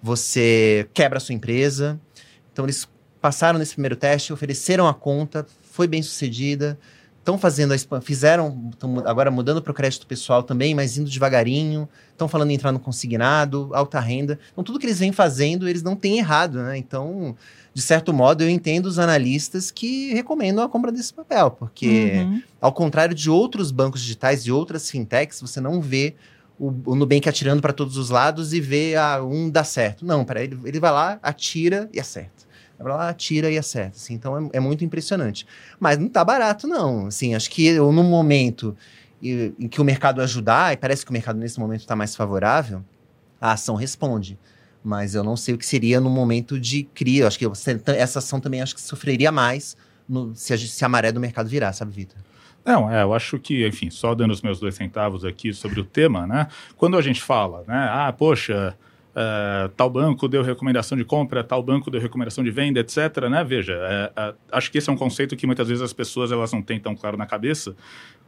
[0.01, 1.99] você quebra a sua empresa.
[2.53, 2.87] Então, eles
[3.19, 6.77] passaram nesse primeiro teste, ofereceram a conta, foi bem sucedida
[7.25, 8.69] estão fazendo a fizeram,
[9.03, 12.79] agora mudando para o crédito pessoal também, mas indo devagarinho, estão falando em entrar no
[12.79, 14.37] consignado, alta renda.
[14.51, 16.77] Então, tudo que eles vêm fazendo, eles não têm errado, né?
[16.77, 17.35] Então,
[17.73, 22.43] de certo modo, eu entendo os analistas que recomendam a compra desse papel, porque, uhum.
[22.61, 26.13] ao contrário de outros bancos digitais e outras fintechs, você não vê
[26.59, 30.05] o, o Nubank atirando para todos os lados e vê ah, um dá certo.
[30.05, 32.34] Não, para ele, ele vai lá, atira e acerta.
[32.77, 33.97] Vai lá, tira e acerta.
[33.97, 35.45] Assim, então é, é, muito impressionante.
[35.79, 37.07] Mas não tá barato, não.
[37.07, 38.75] Assim, acho que eu, no momento
[39.21, 42.83] em que o mercado ajudar, e parece que o mercado nesse momento está mais favorável,
[43.39, 44.37] a ação responde.
[44.83, 47.27] Mas eu não sei o que seria no momento de cria.
[47.27, 47.45] Acho que
[47.97, 49.75] essa ação também acho que sofreria mais
[50.07, 52.17] no, se, a, se a maré do mercado virar, sabe, Vitor?
[52.63, 55.83] Não, é, eu acho que, enfim, só dando os meus dois centavos aqui sobre o
[55.83, 56.47] tema, né?
[56.75, 57.87] Quando a gente fala, né?
[57.91, 58.75] Ah, poxa,
[59.15, 63.29] Uh, tal banco deu recomendação de compra, tal banco deu recomendação de venda, etc.
[63.29, 63.43] Né?
[63.45, 66.51] Veja, é, é, acho que esse é um conceito que muitas vezes as pessoas elas
[66.51, 67.75] não têm tão claro na cabeça.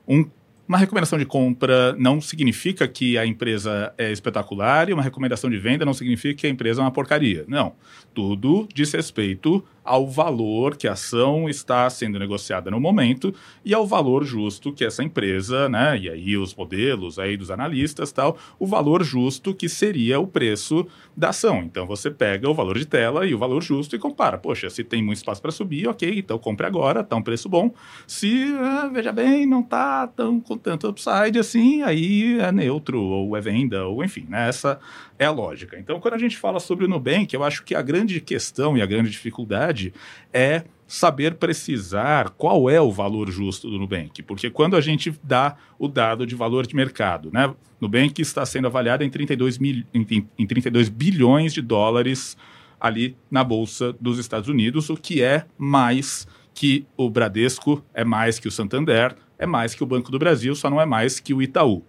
[0.08, 0.26] Um
[0.68, 5.58] uma recomendação de compra não significa que a empresa é espetacular e uma recomendação de
[5.58, 7.46] venda não significa que a empresa é uma porcaria.
[7.48, 7.74] Não.
[8.14, 13.88] Tudo diz respeito ao valor que a ação está sendo negociada no momento e ao
[13.88, 18.68] valor justo que essa empresa, né, e aí os modelos aí dos analistas tal, o
[18.68, 21.60] valor justo que seria o preço da ação.
[21.64, 24.38] Então você pega o valor de tela e o valor justo e compara.
[24.38, 27.74] Poxa, se tem muito espaço para subir, ok, então compre agora, tá um preço bom.
[28.06, 33.38] Se, ah, veja bem, não tá tão com tanto upside assim, aí é neutro ou
[33.38, 34.80] é venda, ou enfim, né, essa
[35.18, 35.80] é a lógica.
[35.80, 38.82] Então quando a gente fala sobre o Nubank, eu acho que a grande questão e
[38.82, 39.94] a grande dificuldade verdade,
[40.34, 44.24] é saber precisar qual é o valor justo do Nubank.
[44.24, 47.54] Porque quando a gente dá o dado de valor de mercado, né?
[47.80, 52.38] Nubank está sendo avaliado em 32, mil, em, em 32 bilhões de dólares
[52.80, 58.40] ali na Bolsa dos Estados Unidos, o que é mais que o Bradesco, é mais
[58.40, 61.34] que o Santander, é mais que o Banco do Brasil, só não é mais que
[61.34, 61.84] o Itaú.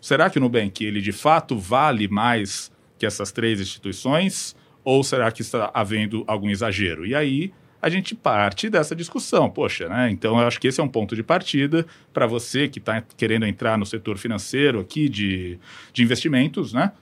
[0.00, 4.54] Será que o Nubank ele de fato vale mais que essas três instituições?
[4.84, 7.06] Ou será que está havendo algum exagero?
[7.06, 9.50] E aí a gente parte dessa discussão.
[9.50, 10.10] Poxa, né?
[10.10, 13.46] Então eu acho que esse é um ponto de partida para você que está querendo
[13.46, 15.58] entrar no setor financeiro aqui de,
[15.92, 16.92] de investimentos, né?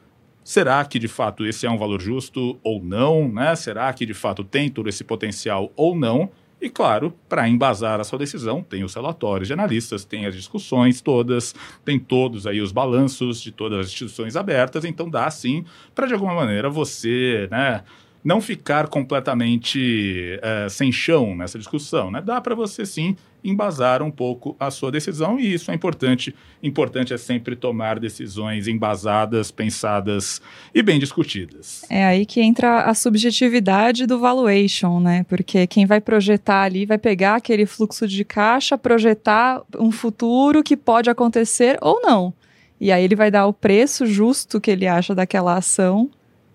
[0.44, 3.28] Será que de fato esse é um valor justo ou não?
[3.28, 3.54] Né?
[3.54, 6.30] Será que de fato tem todo esse potencial ou não?
[6.62, 11.00] E, claro, para embasar a sua decisão, tem os relatórios de analistas, tem as discussões
[11.00, 11.52] todas,
[11.84, 16.14] tem todos aí os balanços de todas as instituições abertas, então dá sim para, de
[16.14, 17.82] alguma maneira, você, né?
[18.24, 22.10] Não ficar completamente é, sem chão nessa discussão.
[22.10, 22.20] Né?
[22.20, 26.34] Dá para você sim embasar um pouco a sua decisão e isso é importante.
[26.62, 30.40] Importante é sempre tomar decisões embasadas, pensadas
[30.72, 31.84] e bem discutidas.
[31.90, 35.24] É aí que entra a subjetividade do valuation, né?
[35.28, 40.76] Porque quem vai projetar ali vai pegar aquele fluxo de caixa, projetar um futuro que
[40.76, 42.32] pode acontecer ou não.
[42.80, 46.10] E aí ele vai dar o preço justo que ele acha daquela ação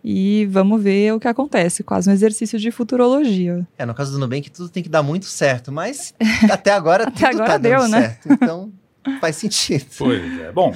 [0.09, 3.67] e vamos ver o que acontece, quase um exercício de futurologia.
[3.77, 6.13] É, no caso do Nubank tudo tem que dar muito certo, mas
[6.49, 8.01] até agora até tudo agora tá deu, dando né?
[8.01, 8.31] certo.
[8.31, 8.71] Então
[9.19, 9.85] faz sentido.
[9.97, 10.49] Pois é.
[10.53, 10.73] Bom,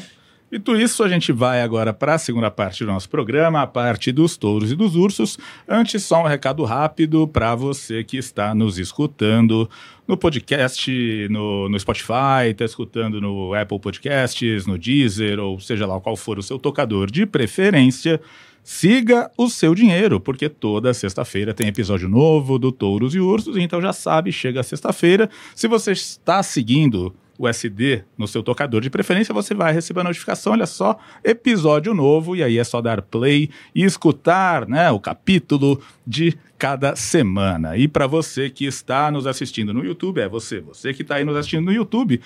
[0.51, 4.11] Dito isso, a gente vai agora para a segunda parte do nosso programa, a parte
[4.11, 5.37] dos touros e dos ursos.
[5.65, 9.69] Antes, só um recado rápido para você que está nos escutando
[10.05, 10.91] no podcast,
[11.29, 16.37] no, no Spotify, está escutando no Apple Podcasts, no Deezer, ou seja lá qual for
[16.37, 18.19] o seu tocador de preferência.
[18.63, 23.81] Siga o seu dinheiro, porque toda sexta-feira tem episódio novo do Touros e Ursos, então
[23.81, 25.29] já sabe, chega sexta-feira.
[25.55, 30.03] Se você está seguindo o SD no seu tocador de preferência, você vai receber a
[30.03, 34.99] notificação, olha só, episódio novo, e aí é só dar play e escutar né, o
[34.99, 37.75] capítulo de cada semana.
[37.75, 41.23] E para você que está nos assistindo no YouTube, é você, você que está aí
[41.23, 42.21] nos assistindo no YouTube,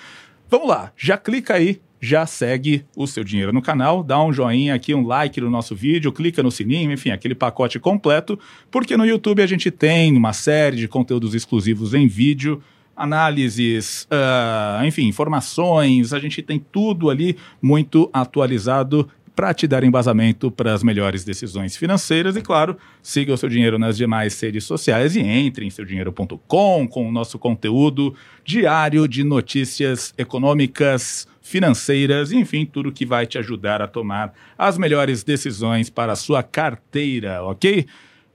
[0.48, 4.74] vamos lá, já clica aí já segue o seu dinheiro no canal, dá um joinha
[4.74, 8.38] aqui, um like no nosso vídeo, clica no sininho, enfim, aquele pacote completo,
[8.70, 12.62] porque no YouTube a gente tem uma série de conteúdos exclusivos em vídeo
[12.96, 19.06] análises, uh, enfim, informações, a gente tem tudo ali muito atualizado
[19.36, 22.36] para te dar embasamento para as melhores decisões financeiras.
[22.36, 27.06] E claro, siga o seu dinheiro nas demais redes sociais e entre em seudinheiro.com com
[27.06, 33.86] o nosso conteúdo diário de notícias econômicas, financeiras, enfim, tudo que vai te ajudar a
[33.86, 37.86] tomar as melhores decisões para a sua carteira, ok?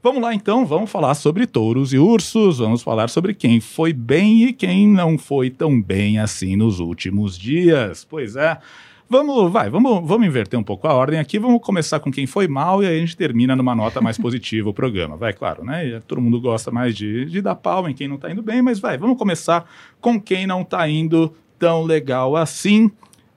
[0.04, 4.46] Vamos lá então, vamos falar sobre touros e ursos, vamos falar sobre quem foi bem
[4.46, 8.06] e quem não foi tão bem assim nos últimos dias.
[8.08, 8.58] Pois é.
[9.12, 11.38] Vamos, vai, vamos, vamos inverter um pouco a ordem aqui.
[11.38, 14.70] Vamos começar com quem foi mal e aí a gente termina numa nota mais positiva
[14.70, 15.18] o programa.
[15.18, 16.00] Vai, claro, né?
[16.08, 18.80] Todo mundo gosta mais de, de dar pau em quem não tá indo bem, mas
[18.80, 19.70] vai, vamos começar
[20.00, 22.90] com quem não tá indo tão legal assim.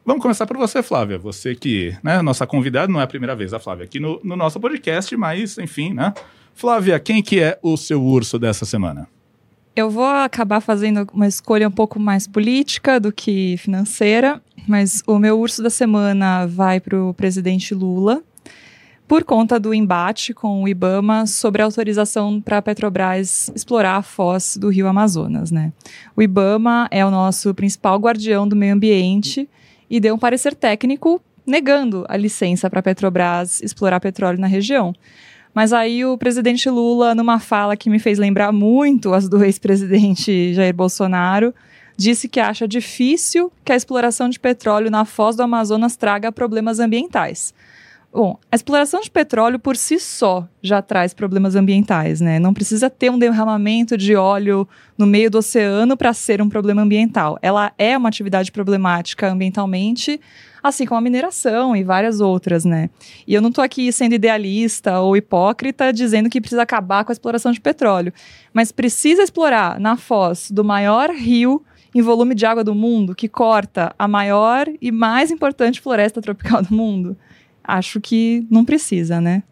[0.06, 1.18] Vamos começar por você, Flávia.
[1.18, 4.37] Você que, né, nossa convidada, não é a primeira vez a Flávia aqui no, no
[4.37, 6.14] nosso podcast, mas, enfim, né?
[6.54, 9.08] Flávia, quem que é o seu urso dessa semana?
[9.76, 15.18] Eu vou acabar fazendo uma escolha um pouco mais política do que financeira, mas o
[15.18, 18.22] meu urso da semana vai para o presidente Lula,
[19.08, 24.02] por conta do embate com o IBAMA sobre a autorização para a Petrobras explorar a
[24.02, 25.50] foz do rio Amazonas.
[25.50, 25.72] Né?
[26.16, 29.48] O IBAMA é o nosso principal guardião do meio ambiente
[29.90, 34.94] e deu um parecer técnico negando a licença para a Petrobras explorar petróleo na região.
[35.55, 40.53] Mas aí o presidente Lula, numa fala que me fez lembrar muito as do ex-presidente
[40.53, 41.55] Jair Bolsonaro,
[41.97, 46.81] disse que acha difícil que a exploração de petróleo na foz do Amazonas traga problemas
[46.81, 47.55] ambientais.
[48.12, 52.38] Bom, a exploração de petróleo por si só já traz problemas ambientais, né?
[52.38, 56.83] Não precisa ter um derramamento de óleo no meio do oceano para ser um problema
[56.83, 57.37] ambiental.
[57.43, 60.21] Ela é uma atividade problemática ambientalmente,
[60.64, 62.90] assim como a mineração e várias outras, né?
[63.27, 67.14] E eu não estou aqui sendo idealista ou hipócrita dizendo que precisa acabar com a
[67.14, 68.12] exploração de petróleo,
[68.53, 71.62] mas precisa explorar na foz do maior rio
[71.94, 76.61] em volume de água do mundo, que corta a maior e mais importante floresta tropical
[76.62, 77.16] do mundo
[77.64, 79.42] acho que não precisa, né?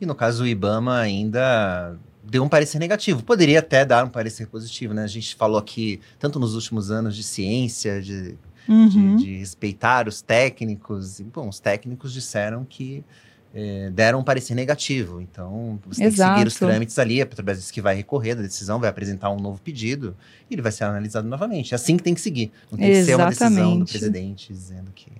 [0.00, 3.22] E no caso do Ibama ainda deu um parecer negativo.
[3.22, 5.04] Poderia até dar um parecer positivo, né?
[5.04, 8.36] A gente falou aqui, tanto nos últimos anos, de ciência, de,
[8.68, 9.16] uhum.
[9.16, 11.20] de, de, respeitar os técnicos.
[11.20, 13.04] E, bom, os técnicos disseram que
[13.54, 15.20] é, deram um parecer negativo.
[15.20, 16.32] Então, você tem Exato.
[16.32, 17.22] que seguir os trâmites ali.
[17.22, 20.16] A Petrobras disse que vai recorrer da decisão, vai apresentar um novo pedido
[20.50, 21.72] e ele vai ser analisado novamente.
[21.72, 22.52] É assim que tem que seguir.
[22.70, 23.30] Não tem Exatamente.
[23.30, 25.10] que ser uma decisão do presidente dizendo que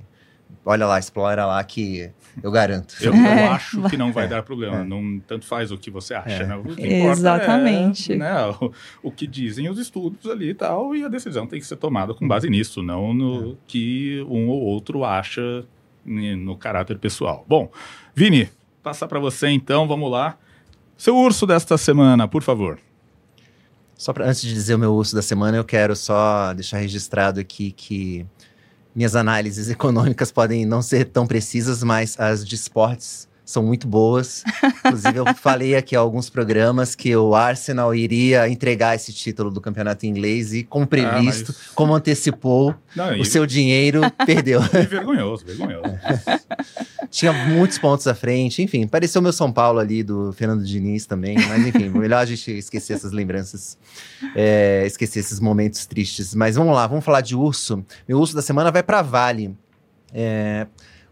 [0.67, 2.11] olha lá, explora lá que
[2.43, 2.95] eu garanto.
[3.01, 4.79] Eu, é, eu acho que não vai é, dar problema.
[4.79, 4.85] É.
[4.85, 6.47] Não tanto faz o que você acha, é.
[6.47, 6.57] né?
[6.57, 8.13] O que Exatamente.
[8.13, 8.73] É, né, o,
[9.05, 12.15] o, que dizem os estudos ali e tal, e a decisão tem que ser tomada
[12.15, 13.55] com base nisso, não no é.
[13.67, 15.65] que um ou outro acha
[16.05, 17.45] no caráter pessoal.
[17.49, 17.71] Bom,
[18.15, 18.49] Vini,
[18.83, 20.39] passar para você então, vamos lá.
[20.97, 22.79] Seu urso desta semana, por favor.
[23.97, 27.41] Só para antes de dizer o meu urso da semana, eu quero só deixar registrado
[27.41, 28.27] aqui que
[28.97, 34.43] minhas análises econômicas podem não ser tão precisas, mas as de esportes são muito boas.
[34.85, 39.61] Inclusive, eu falei aqui em alguns programas que o Arsenal iria entregar esse título do
[39.61, 41.75] campeonato inglês e, como previsto, ah, mas...
[41.75, 43.25] como antecipou, Não, o e...
[43.25, 44.61] seu dinheiro perdeu.
[44.61, 45.95] E vergonhoso, vergonhoso.
[47.09, 51.07] Tinha muitos pontos à frente, enfim, pareceu o meu São Paulo ali do Fernando Diniz
[51.07, 53.79] também, mas enfim, melhor a gente esquecer essas lembranças,
[54.35, 56.35] é, esquecer esses momentos tristes.
[56.35, 57.85] Mas vamos lá, vamos falar de urso.
[58.09, 59.57] Meu urso da semana vai para Vale.
[60.13, 60.67] É,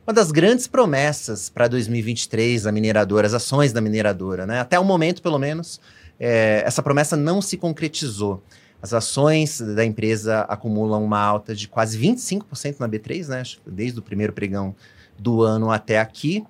[0.06, 4.60] uma das grandes promessas para 2023 da mineradora, as ações da mineradora, né?
[4.60, 5.80] Até o momento, pelo menos,
[6.20, 8.42] é, essa promessa não se concretizou.
[8.82, 13.42] As ações da empresa acumulam uma alta de quase 25% na B3, né?
[13.66, 14.76] Desde o primeiro pregão
[15.18, 16.44] do ano até aqui.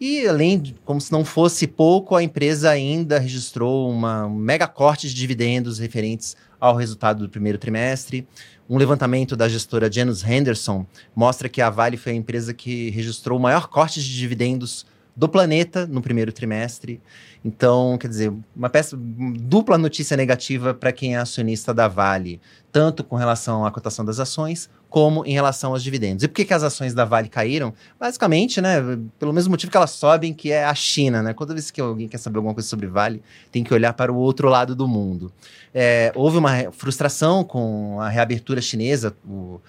[0.00, 4.66] E além, de, como se não fosse pouco, a empresa ainda registrou uma, um mega
[4.66, 8.26] corte de dividendos referentes ao resultado do primeiro trimestre.
[8.68, 13.38] Um levantamento da gestora Janus Henderson mostra que a Vale foi a empresa que registrou
[13.38, 17.00] o maior corte de dividendos do planeta no primeiro trimestre.
[17.44, 22.40] Então, quer dizer, uma peça dupla notícia negativa para quem é acionista da Vale,
[22.72, 26.24] tanto com relação à cotação das ações, como em relação aos dividendos.
[26.24, 27.74] E por que, que as ações da Vale caíram?
[28.00, 28.78] Basicamente, né,
[29.18, 31.34] pelo mesmo motivo que elas sobem, que é a China, né?
[31.34, 33.22] Toda vez que alguém quer saber alguma coisa sobre Vale,
[33.52, 35.30] tem que olhar para o outro lado do mundo.
[35.74, 39.60] É, houve uma frustração com a reabertura chinesa, o,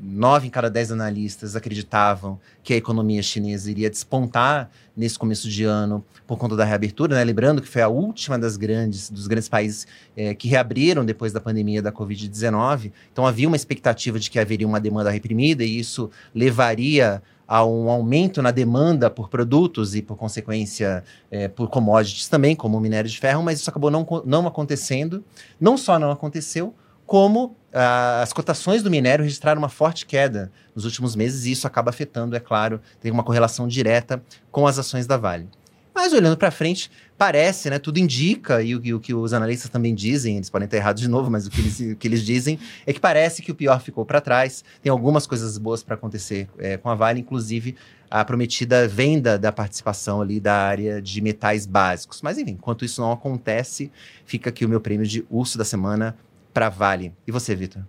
[0.00, 5.64] nove em cada dez analistas acreditavam que a economia chinesa iria despontar nesse começo de
[5.64, 7.24] ano por conta da reabertura, né?
[7.24, 11.40] Lembrando que foi a última das grandes, dos grandes países é, que reabriram depois da
[11.40, 12.92] pandemia da Covid-19.
[13.12, 17.90] Então havia uma expectativa de que haveria uma demanda reprimida e isso levaria a um
[17.90, 23.10] aumento na demanda por produtos e, por consequência, é, por commodities também, como o minério
[23.10, 25.22] de ferro, mas isso acabou não, não acontecendo.
[25.60, 26.74] Não só não aconteceu,
[27.06, 31.66] como ah, as cotações do minério registraram uma forte queda nos últimos meses, e isso
[31.66, 35.48] acaba afetando, é claro, tem uma correlação direta com as ações da Vale.
[35.94, 39.70] Mas olhando para frente, parece, né, tudo indica, e o, e o, que os analistas
[39.70, 42.22] também dizem, eles podem estar errados de novo, mas o que eles, o que eles
[42.22, 44.64] dizem é que parece que o pior ficou para trás.
[44.82, 47.76] Tem algumas coisas boas para acontecer é, com a Vale, inclusive
[48.10, 52.20] a prometida venda da participação ali da área de metais básicos.
[52.22, 53.90] Mas enfim, enquanto isso não acontece,
[54.26, 56.16] fica aqui o meu prêmio de urso da semana
[56.54, 57.12] para Vale.
[57.26, 57.82] E você, Vitor?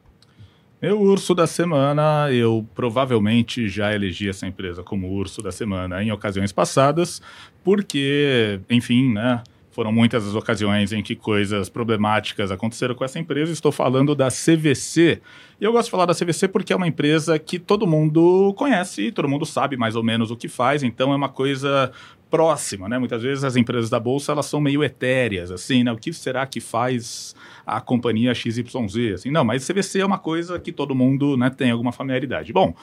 [0.81, 6.11] Meu urso da semana, eu provavelmente já elegi essa empresa como urso da semana em
[6.11, 7.21] ocasiões passadas,
[7.63, 9.41] porque, enfim, né?
[9.71, 13.51] Foram muitas as ocasiões em que coisas problemáticas aconteceram com essa empresa.
[13.51, 15.21] Estou falando da CVC.
[15.59, 19.11] E eu gosto de falar da CVC porque é uma empresa que todo mundo conhece,
[19.11, 21.91] todo mundo sabe mais ou menos o que faz, então é uma coisa
[22.29, 22.97] próxima, né?
[22.97, 25.91] Muitas vezes as empresas da bolsa elas são meio etéreas, assim, né?
[25.91, 27.35] O que será que faz
[27.65, 29.13] a companhia XYZ?
[29.13, 32.53] Assim, não, mas CVC é uma coisa que todo mundo, né, tem alguma familiaridade.
[32.53, 32.73] Bom,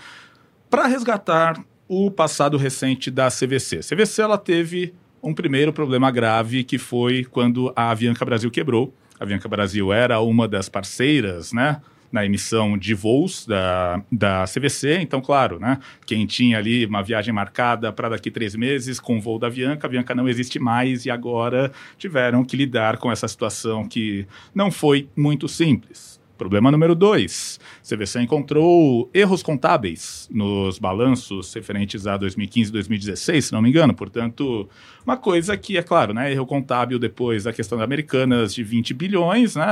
[0.68, 6.78] para resgatar o passado recente da CVC, CVC ela teve um primeiro problema grave que
[6.78, 8.92] foi quando a Avianca Brasil quebrou.
[9.20, 11.80] A Avianca Brasil era uma das parceiras, né?
[12.12, 14.98] Na emissão de voos da, da CVC.
[15.00, 19.20] Então, claro, né, quem tinha ali uma viagem marcada para daqui três meses com o
[19.20, 23.26] voo da Avianca, a Avianca não existe mais e agora tiveram que lidar com essa
[23.26, 26.21] situação que não foi muito simples.
[26.43, 33.53] Problema número dois: CVC encontrou erros contábeis nos balanços referentes a 2015 e 2016, se
[33.53, 33.95] não me engano.
[33.95, 34.68] Portanto,
[35.07, 38.93] uma coisa que, é claro, né, erro contábil depois da questão da Americanas de 20
[38.93, 39.64] bilhões, né,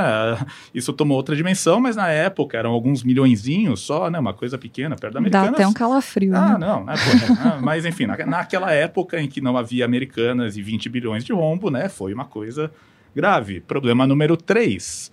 [0.73, 4.95] isso tomou outra dimensão, mas na época eram alguns milhõeszinhos só, né, uma coisa pequena,
[4.95, 5.51] perto da Americanas.
[5.51, 6.57] Dá até um calafrio, Ah, né?
[6.57, 10.61] não, né, pô, né, mas enfim, na, naquela época em que não havia Americanas e
[10.61, 12.71] 20 bilhões de rombo, né, foi uma coisa
[13.13, 13.59] grave.
[13.59, 15.11] Problema número 3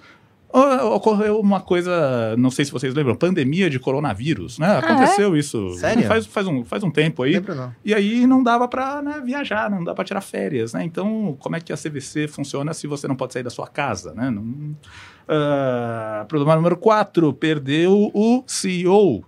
[0.51, 4.67] Ocorreu uma coisa, não sei se vocês lembram, pandemia de coronavírus, né?
[4.67, 6.07] Ah, Aconteceu isso Sério?
[6.07, 7.33] Faz, faz, um, faz um tempo aí.
[7.33, 7.75] Lembro não.
[7.85, 10.83] E aí não dava para né, viajar, não dava para tirar férias, né?
[10.85, 14.15] Então, como é que a CVC funciona se você não pode sair da sua casa,
[14.15, 14.31] né?
[14.31, 19.25] Não, uh, problema número 4, perdeu o CEO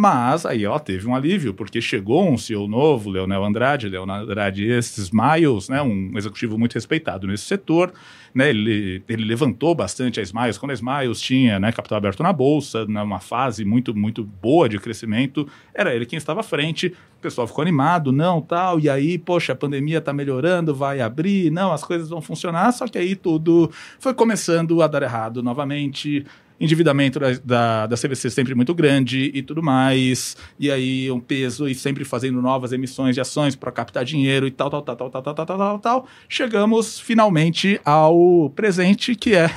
[0.00, 4.64] mas aí, ó, teve um alívio, porque chegou um CEO novo, Leonel Andrade, Leonel Andrade
[4.78, 7.92] Smiles, né, um executivo muito respeitado nesse setor,
[8.32, 12.32] né, ele, ele levantou bastante a Smiles, quando a Smiles tinha, né, capital aberto na
[12.32, 17.20] bolsa, numa fase muito, muito boa de crescimento, era ele quem estava à frente, o
[17.20, 21.72] pessoal ficou animado, não, tal, e aí, poxa, a pandemia está melhorando, vai abrir, não,
[21.72, 23.68] as coisas vão funcionar, só que aí tudo
[23.98, 26.24] foi começando a dar errado novamente,
[26.60, 31.68] endividamento da, da, da, CVC sempre muito grande e tudo mais, e aí um peso
[31.68, 35.10] e sempre fazendo novas emissões de ações para captar dinheiro e tal, tal, tal, tal,
[35.10, 36.06] tal, tal, tal, tal, tal, tal.
[36.28, 39.48] Chegamos finalmente ao presente que é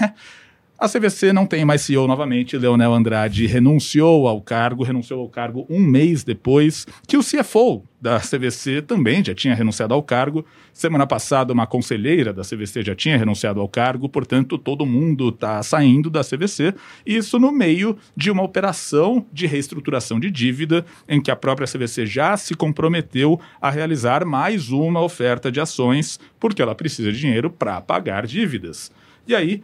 [0.82, 2.58] a CVC não tem mais CEO novamente.
[2.58, 8.20] Leonel Andrade renunciou ao cargo, renunciou ao cargo um mês depois que o CFO da
[8.20, 10.44] CVC também já tinha renunciado ao cargo.
[10.74, 15.62] Semana passada, uma conselheira da CVC já tinha renunciado ao cargo, portanto, todo mundo está
[15.62, 16.74] saindo da CVC.
[17.06, 22.08] Isso no meio de uma operação de reestruturação de dívida, em que a própria CVC
[22.08, 27.52] já se comprometeu a realizar mais uma oferta de ações, porque ela precisa de dinheiro
[27.52, 28.92] para pagar dívidas.
[29.28, 29.64] E aí,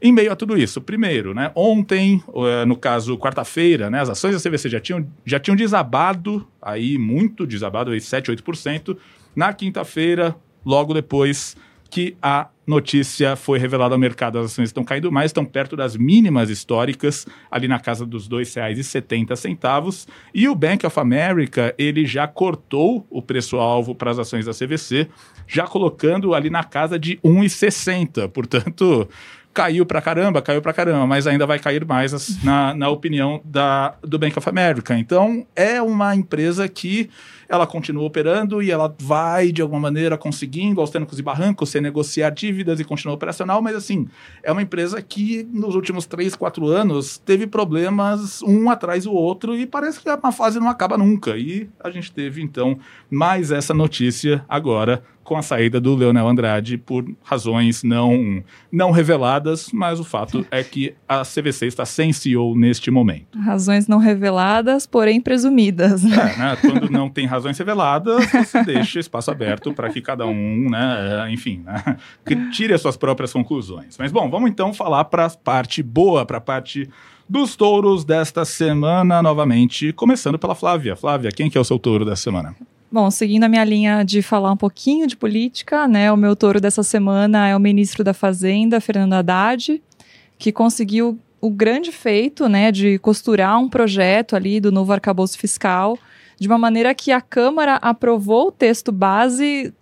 [0.00, 2.22] em meio a tudo isso, primeiro, né, ontem,
[2.66, 7.46] no caso, quarta-feira, né, as ações da CVC já tinham, já tinham desabado, aí muito
[7.46, 8.96] desabado, aí 7, 8%.
[9.34, 10.34] Na quinta-feira,
[10.64, 11.56] logo depois
[11.88, 15.96] que a notícia foi revelada ao mercado, as ações estão caindo mais, estão perto das
[15.96, 20.08] mínimas históricas, ali na casa dos R$ 2,70.
[20.34, 25.08] E o Bank of America, ele já cortou o preço-alvo para as ações da CVC,
[25.46, 28.28] já colocando ali na casa de R$ 1,60.
[28.30, 29.08] Portanto,
[29.56, 33.94] caiu pra caramba, caiu pra caramba, mas ainda vai cair mais na, na opinião da,
[34.02, 34.94] do Bank of America.
[34.98, 37.08] Então, é uma empresa que
[37.48, 41.80] ela continua operando e ela vai, de alguma maneira, conseguindo, aos tênicos e barrancos, sem
[41.80, 44.06] negociar dívidas e continuar operacional, mas assim,
[44.42, 49.56] é uma empresa que nos últimos três, quatro anos teve problemas um atrás do outro
[49.56, 51.34] e parece que a fase não acaba nunca.
[51.38, 52.78] E a gente teve, então,
[53.10, 59.70] mais essa notícia agora com a saída do Leonel Andrade por razões não, não reveladas,
[59.72, 63.36] mas o fato é que a CVC está sem CEO neste momento.
[63.38, 66.04] Razões não reveladas, porém presumidas.
[66.04, 66.16] Né?
[66.16, 66.56] É, né?
[66.60, 71.62] Quando não tem razões reveladas, você deixa espaço aberto para que cada um, né, enfim,
[71.64, 71.96] né,
[72.52, 73.98] tire as suas próprias conclusões.
[73.98, 76.88] Mas bom, vamos então falar para a parte boa, para a parte
[77.28, 80.94] dos touros desta semana, novamente, começando pela Flávia.
[80.94, 82.54] Flávia, quem que é o seu touro dessa semana?
[82.96, 86.58] Bom, seguindo a minha linha de falar um pouquinho de política, né, o meu touro
[86.58, 89.82] dessa semana é o ministro da Fazenda, Fernando Haddad,
[90.38, 95.98] que conseguiu o grande feito, né, de costurar um projeto ali do novo arcabouço fiscal,
[96.40, 99.74] de uma maneira que a Câmara aprovou o texto base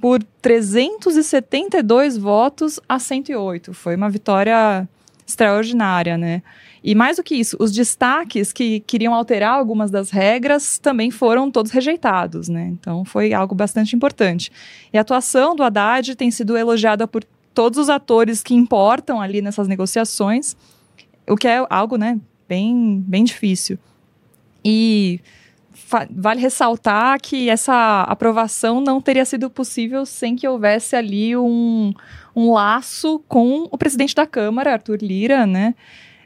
[0.00, 3.74] por 372 votos a 108.
[3.74, 4.88] Foi uma vitória
[5.26, 6.44] extraordinária, né?
[6.84, 11.50] E mais do que isso, os destaques que queriam alterar algumas das regras também foram
[11.50, 12.68] todos rejeitados, né?
[12.72, 14.50] Então foi algo bastante importante.
[14.92, 17.22] E a atuação do Haddad tem sido elogiada por
[17.54, 20.56] todos os atores que importam ali nessas negociações,
[21.28, 22.18] o que é algo, né,
[22.48, 23.78] bem, bem difícil.
[24.64, 25.20] E
[26.10, 31.92] vale ressaltar que essa aprovação não teria sido possível sem que houvesse ali um,
[32.34, 35.74] um laço com o presidente da Câmara, Arthur Lira, né?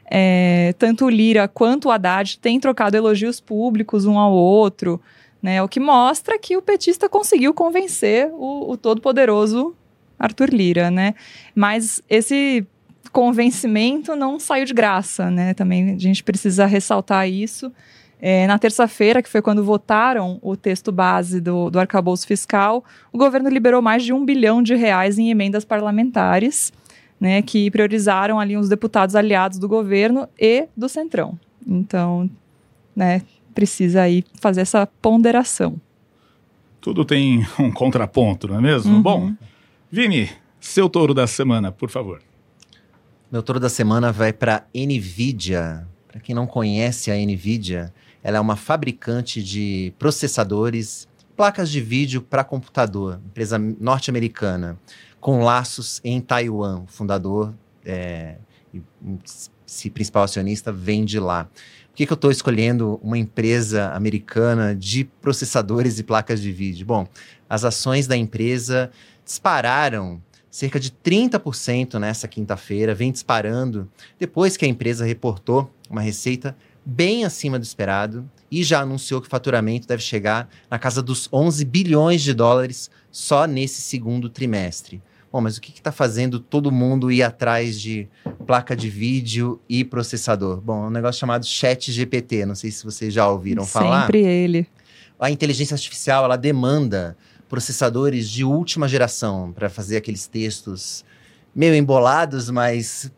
[0.09, 5.01] É, tanto o Lira quanto o Haddad têm trocado elogios públicos um ao outro,
[5.41, 5.61] né?
[5.61, 9.75] O que mostra que o petista conseguiu convencer o, o todo-poderoso
[10.17, 11.13] Arthur Lira, né?
[11.53, 12.65] Mas esse
[13.11, 15.53] convencimento não saiu de graça, né?
[15.53, 17.71] Também a gente precisa ressaltar isso.
[18.19, 22.83] É, na terça-feira, que foi quando votaram o texto base do, do arcabouço fiscal,
[23.13, 26.71] o governo liberou mais de um bilhão de reais em emendas parlamentares
[27.19, 31.37] né, que priorizaram ali os deputados aliados do governo e do Centrão.
[31.65, 32.29] Então,
[32.95, 33.21] né,
[33.53, 35.79] precisa aí fazer essa ponderação.
[36.79, 38.95] Tudo tem um contraponto, não é mesmo?
[38.95, 39.01] Uhum.
[39.01, 39.33] Bom,
[39.91, 42.21] Vini, seu touro da semana, por favor.
[43.31, 45.85] Meu touro da semana vai para Nvidia.
[46.07, 47.93] Para quem não conhece a Nvidia,
[48.23, 54.77] ela é uma fabricante de processadores, placas de vídeo para computador, empresa norte-americana
[55.27, 56.83] com laços em Taiwan.
[56.83, 57.53] O fundador
[57.83, 58.37] é,
[58.73, 61.49] e principal acionista vem de lá.
[61.89, 66.85] Por que, que eu estou escolhendo uma empresa americana de processadores e placas de vídeo?
[66.85, 67.05] Bom,
[67.49, 68.89] as ações da empresa
[69.25, 76.55] dispararam cerca de 30% nessa quinta-feira, vem disparando depois que a empresa reportou uma receita
[76.85, 81.27] bem acima do esperado e já anunciou que o faturamento deve chegar na casa dos
[81.33, 85.01] 11 bilhões de dólares só nesse segundo trimestre.
[85.31, 88.07] Bom, mas o que está fazendo todo mundo ir atrás de
[88.45, 90.61] placa de vídeo e processador?
[90.61, 92.45] Bom, é um negócio chamado Chat GPT.
[92.45, 94.01] Não sei se vocês já ouviram Sempre falar.
[94.01, 94.67] Sempre ele.
[95.19, 97.17] A inteligência artificial ela demanda
[97.49, 101.03] processadores de última geração para fazer aqueles textos
[101.55, 103.11] meio embolados, mas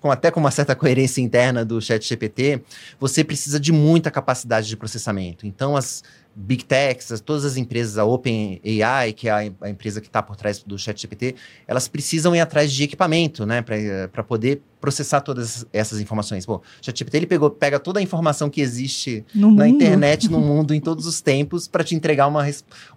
[0.00, 2.62] com, até com uma certa coerência interna do chat GPT,
[2.98, 5.46] você precisa de muita capacidade de processamento.
[5.46, 6.02] Então, as
[6.38, 10.36] Big Techs, todas as empresas, a OpenAI, que é a, a empresa que está por
[10.36, 11.34] trás do ChatGPT,
[11.66, 13.64] elas precisam ir atrás de equipamento, né,
[14.12, 16.44] para poder processar todas essas informações.
[16.44, 19.74] Bom, o ChatGPT ele pegou, pega toda a informação que existe no na mundo.
[19.76, 22.46] internet, no mundo, em todos os tempos, para te entregar uma,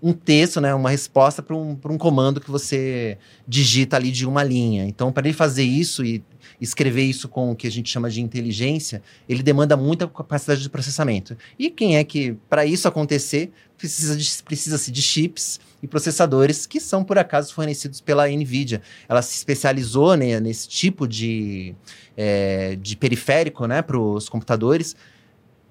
[0.04, 3.18] um texto, né, uma resposta para um, um comando que você
[3.48, 4.84] digita ali de uma linha.
[4.84, 6.22] Então, para ele fazer isso e
[6.60, 10.70] escrever isso com o que a gente chama de inteligência, ele demanda muita capacidade de
[10.70, 11.38] processamento.
[11.58, 16.80] E quem é que, para isso acontecer, precisa de, precisa-se de chips e processadores que
[16.80, 18.82] são, por acaso, fornecidos pela NVIDIA.
[19.08, 21.74] Ela se especializou né, nesse tipo de,
[22.18, 24.96] é, de periférico né, para os computadores,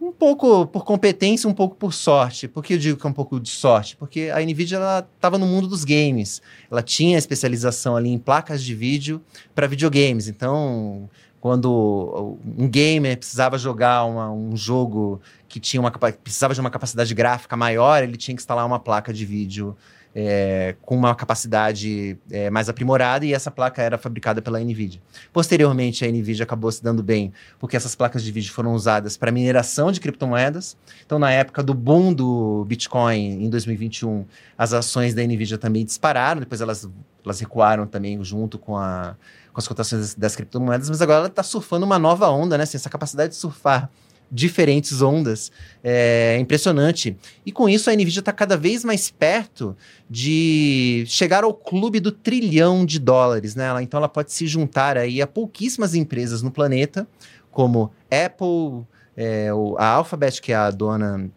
[0.00, 2.46] um pouco por competência, um pouco por sorte.
[2.46, 3.96] Por que eu digo que é um pouco de sorte?
[3.96, 6.40] Porque a NVIDIA estava no mundo dos games.
[6.70, 9.20] Ela tinha especialização ali em placas de vídeo
[9.54, 10.28] para videogames.
[10.28, 16.70] Então, quando um gamer precisava jogar uma, um jogo que tinha uma, precisava de uma
[16.70, 19.76] capacidade gráfica maior, ele tinha que instalar uma placa de vídeo
[20.14, 25.00] é, com uma capacidade é, mais aprimorada e essa placa era fabricada pela NVIDIA.
[25.32, 29.30] Posteriormente, a NVIDIA acabou se dando bem porque essas placas de vídeo foram usadas para
[29.30, 30.76] mineração de criptomoedas.
[31.04, 34.24] Então, na época do boom do Bitcoin, em 2021,
[34.56, 36.88] as ações da NVIDIA também dispararam, depois elas,
[37.24, 39.16] elas recuaram também junto com a,
[39.52, 42.64] com as cotações das, das criptomoedas, mas agora ela está surfando uma nova onda, né?
[42.64, 43.90] Assim, essa capacidade de surfar
[44.30, 45.50] diferentes ondas.
[45.82, 47.16] É impressionante.
[47.44, 49.76] E com isso, a Nvidia está cada vez mais perto
[50.08, 53.54] de chegar ao clube do trilhão de dólares.
[53.54, 53.66] Né?
[53.66, 57.06] Ela, então, ela pode se juntar aí a pouquíssimas empresas no planeta,
[57.50, 59.48] como Apple, é,
[59.78, 61.30] a Alphabet, que é a dona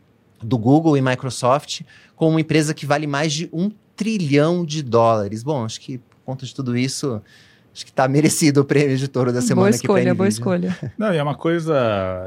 [0.44, 1.82] do Google e Microsoft,
[2.16, 5.44] como uma empresa que vale mais de um trilhão de dólares.
[5.44, 7.22] Bom, acho que por conta de tudo isso
[7.74, 11.14] Acho que está merecido o prêmio de touro da semana boa escolha, Boa escolha, Não,
[11.14, 11.74] e é uma coisa,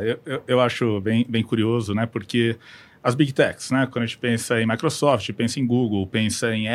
[0.01, 2.07] eu, eu, eu, acho bem, bem curioso, né?
[2.07, 2.57] Porque
[3.03, 3.87] as big techs, né?
[3.91, 6.67] Quando a gente pensa em Microsoft, pensa em Google, pensa em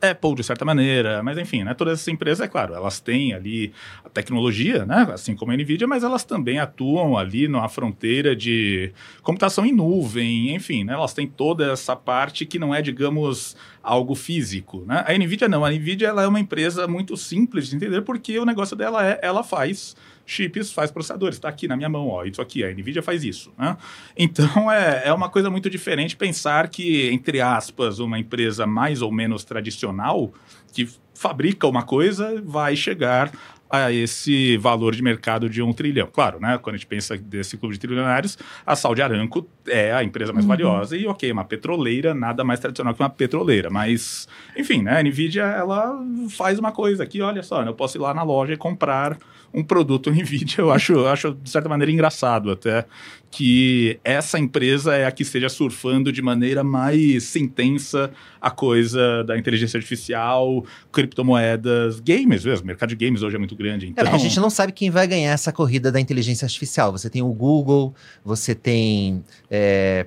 [0.00, 3.72] Apple, de certa maneira, mas enfim, né, todas essas empresas, é claro, elas têm ali
[4.04, 8.92] a tecnologia, né, assim como a NVIDIA, mas elas também atuam ali na fronteira de
[9.22, 14.14] computação em nuvem, enfim, né, elas têm toda essa parte que não é, digamos, algo
[14.14, 14.84] físico.
[14.86, 15.04] Né?
[15.06, 18.44] A NVIDIA não, a NVIDIA ela é uma empresa muito simples de entender porque o
[18.44, 19.96] negócio dela é, ela faz
[20.28, 21.36] chips, faz processadores.
[21.36, 23.52] Está aqui na minha mão, ó, isso aqui, a NVIDIA faz isso.
[23.58, 23.76] Né?
[24.16, 29.10] Então, é, é uma coisa muito diferente pensar que, entre aspas, uma empresa mais ou
[29.10, 30.32] menos tradicional,
[30.72, 33.32] que fabrica uma coisa, vai chegar
[33.70, 36.08] a esse valor de mercado de um trilhão.
[36.10, 36.58] Claro, né?
[36.58, 40.44] Quando a gente pensa desse clube de trilionários, a Saudi Aramco é a empresa mais
[40.44, 40.48] uhum.
[40.48, 43.70] valiosa e, ok, uma petroleira, nada mais tradicional que uma petroleira.
[43.70, 44.98] Mas, enfim, né?
[44.98, 45.98] A NVIDIA, ela
[46.30, 49.18] faz uma coisa aqui, olha só, eu posso ir lá na loja e comprar
[49.52, 50.60] um produto NVIDIA.
[50.60, 52.84] Eu acho, eu acho de certa maneira, engraçado até
[53.30, 58.10] que essa empresa é a que esteja surfando de maneira mais intensa
[58.40, 62.64] a coisa da inteligência artificial, criptomoedas, games mesmo.
[62.64, 63.86] O mercado de games hoje é muito grande.
[63.86, 64.06] É, então...
[64.06, 66.90] É, a gente não sabe quem vai ganhar essa corrida da inteligência artificial.
[66.92, 67.94] Você tem o Google,
[68.24, 69.57] você tem é,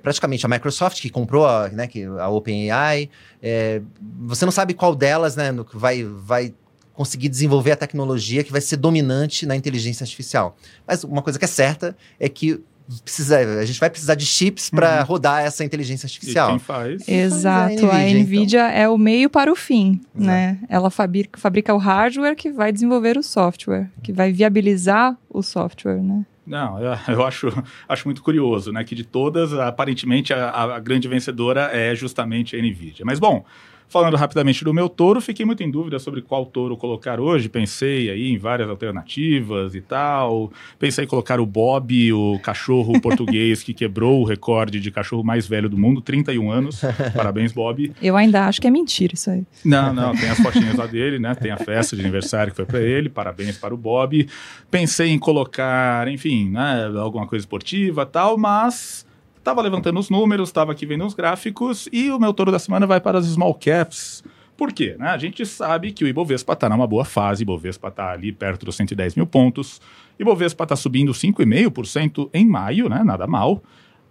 [0.01, 1.87] praticamente a Microsoft, que comprou a, né,
[2.19, 3.09] a OpenAI.
[3.41, 3.81] É,
[4.21, 6.53] você não sabe qual delas né, vai, vai
[6.93, 10.55] conseguir desenvolver a tecnologia que vai ser dominante na inteligência artificial.
[10.85, 12.61] Mas uma coisa que é certa é que
[13.03, 15.05] precisa, a gente vai precisar de chips para uhum.
[15.05, 16.49] rodar essa inteligência artificial.
[16.49, 17.07] E quem faz?
[17.07, 18.81] Exato, faz a Nvidia, a Nvidia então.
[18.81, 20.27] é o meio para o fim, Exato.
[20.27, 20.59] né?
[20.67, 26.01] Ela fabrica, fabrica o hardware que vai desenvolver o software, que vai viabilizar o software,
[26.01, 26.25] né?
[26.45, 27.47] Não, eu, acho,
[27.87, 28.83] acho muito curioso, né?
[28.83, 33.05] Que de todas, aparentemente, a, a grande vencedora é justamente a Nvidia.
[33.05, 33.45] Mas, bom,
[33.91, 37.49] Falando rapidamente do meu touro, fiquei muito em dúvida sobre qual touro colocar hoje.
[37.49, 40.49] Pensei aí em várias alternativas e tal.
[40.79, 45.45] Pensei em colocar o Bob, o cachorro português que quebrou o recorde de cachorro mais
[45.45, 46.81] velho do mundo, 31 anos.
[47.13, 47.91] Parabéns, Bob.
[48.01, 49.43] Eu ainda acho que é mentira isso aí.
[49.65, 51.35] Não, não, tem as fotinhas lá dele, né?
[51.35, 53.09] Tem a festa de aniversário que foi para ele.
[53.09, 54.25] Parabéns para o Bob.
[54.69, 59.05] Pensei em colocar, enfim, né, alguma coisa esportiva tal, mas
[59.41, 62.85] Estava levantando os números, estava aqui vendo os gráficos e o meu touro da semana
[62.85, 64.23] vai para as small caps.
[64.55, 64.95] Por quê?
[64.99, 65.07] Né?
[65.07, 68.75] A gente sabe que o Ibovespa está numa boa fase, Ibovespa está ali perto dos
[68.75, 69.81] 110 mil pontos,
[70.19, 73.03] Ibovespa está subindo 5,5% em maio, né?
[73.03, 73.63] nada mal.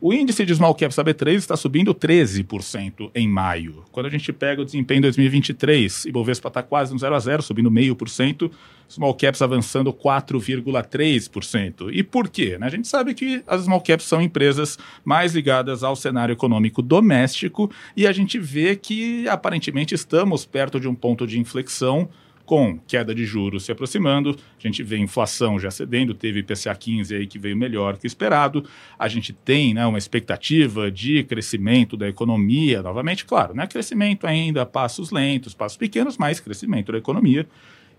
[0.03, 3.85] O índice de small caps AB3 está subindo 13% em maio.
[3.93, 7.43] Quando a gente pega o desempenho em 2023, Ibovespa está quase no 0 a 0,
[7.43, 8.51] subindo 0,5%,
[8.89, 11.91] small caps avançando 4,3%.
[11.93, 12.57] E por quê?
[12.59, 12.67] Né?
[12.67, 17.71] A gente sabe que as small caps são empresas mais ligadas ao cenário econômico doméstico
[17.95, 22.09] e a gente vê que aparentemente estamos perto de um ponto de inflexão
[22.51, 27.15] com queda de juros se aproximando, a gente vê inflação já cedendo, teve IPCA 15
[27.15, 28.65] aí que veio melhor que esperado,
[28.99, 34.67] a gente tem né, uma expectativa de crescimento da economia, novamente, claro, né, crescimento ainda,
[34.67, 37.47] passos lentos, passos pequenos, mas crescimento da economia.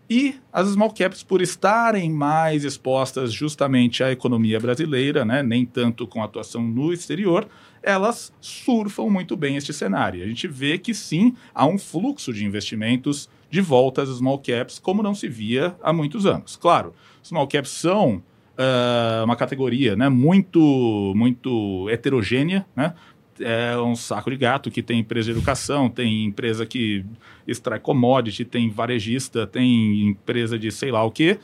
[0.09, 6.05] E as small caps, por estarem mais expostas justamente à economia brasileira, né, nem tanto
[6.05, 7.47] com atuação no exterior,
[7.81, 10.21] elas surfam muito bem este cenário.
[10.21, 14.79] A gente vê que sim, há um fluxo de investimentos de volta às small caps,
[14.79, 16.55] como não se via há muitos anos.
[16.55, 18.23] Claro, small caps são
[18.57, 22.93] uh, uma categoria né, muito, muito heterogênea, né?
[23.39, 27.03] é um saco de gato que tem empresa de educação, tem empresa que
[27.47, 31.39] extrai commodity, tem varejista, tem empresa de sei lá o quê.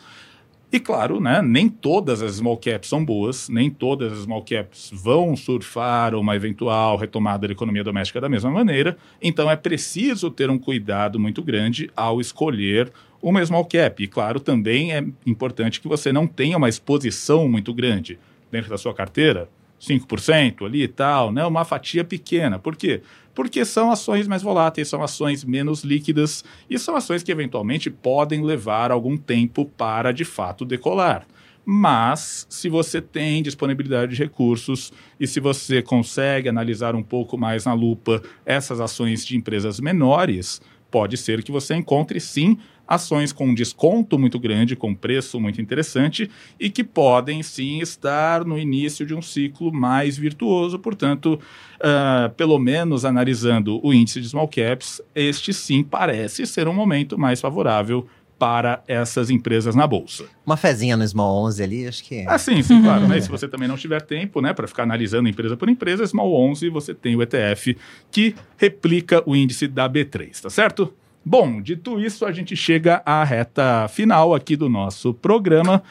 [0.69, 4.91] E claro, né, nem todas as small caps são boas, nem todas as small caps
[4.93, 8.97] vão surfar uma eventual retomada da economia doméstica da mesma maneira.
[9.21, 12.91] Então é preciso ter um cuidado muito grande ao escolher
[13.21, 14.03] uma small cap.
[14.03, 18.19] E claro, também é importante que você não tenha uma exposição muito grande
[18.51, 19.49] dentro da sua carteira,
[19.79, 21.45] 5% ali e tal, né?
[21.45, 22.59] Uma fatia pequena.
[22.59, 23.01] Por quê?
[23.33, 28.43] Porque são ações mais voláteis, são ações menos líquidas e são ações que eventualmente podem
[28.43, 31.27] levar algum tempo para de fato decolar.
[31.69, 37.65] Mas, se você tem disponibilidade de recursos e se você consegue analisar um pouco mais
[37.65, 42.57] na lupa essas ações de empresas menores, pode ser que você encontre sim
[42.87, 46.29] ações com um desconto muito grande, com preço muito interessante
[46.59, 50.79] e que podem sim estar no início de um ciclo mais virtuoso.
[50.79, 51.39] Portanto,
[51.75, 57.17] uh, pelo menos analisando o índice de small caps, este sim parece ser um momento
[57.17, 58.07] mais favorável
[58.37, 60.25] para essas empresas na bolsa.
[60.45, 62.23] Uma fezinha no Small 11 ali, acho que...
[62.27, 63.07] Ah, sim, sim, claro.
[63.07, 63.19] Né?
[63.21, 66.69] Se você também não tiver tempo né, para ficar analisando empresa por empresa, Small 11
[66.69, 67.75] você tem o ETF
[68.11, 70.93] que replica o índice da B3, tá certo?
[71.29, 75.83] Bom, dito isso, a gente chega à reta final aqui do nosso programa.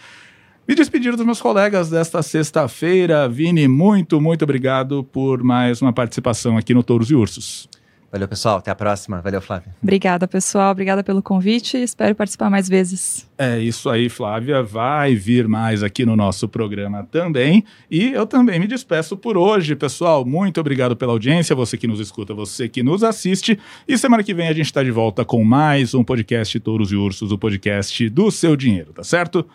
[0.66, 3.28] Me despedir dos meus colegas desta sexta-feira.
[3.28, 7.68] Vini, muito, muito obrigado por mais uma participação aqui no Touros e Ursos.
[8.10, 8.58] Valeu, pessoal.
[8.58, 9.20] Até a próxima.
[9.20, 9.74] Valeu, Flávia.
[9.82, 10.70] Obrigada, pessoal.
[10.70, 11.76] Obrigada pelo convite.
[11.76, 13.28] Espero participar mais vezes.
[13.36, 14.62] É isso aí, Flávia.
[14.62, 17.64] Vai vir mais aqui no nosso programa também.
[17.90, 20.24] E eu também me despeço por hoje, pessoal.
[20.24, 23.58] Muito obrigado pela audiência, você que nos escuta, você que nos assiste.
[23.86, 26.96] E semana que vem a gente está de volta com mais um podcast Touros e
[26.96, 29.46] Ursos, o podcast do seu dinheiro, tá certo?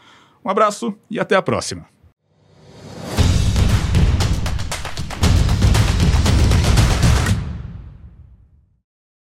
[0.43, 1.86] Um abraço e até a próxima.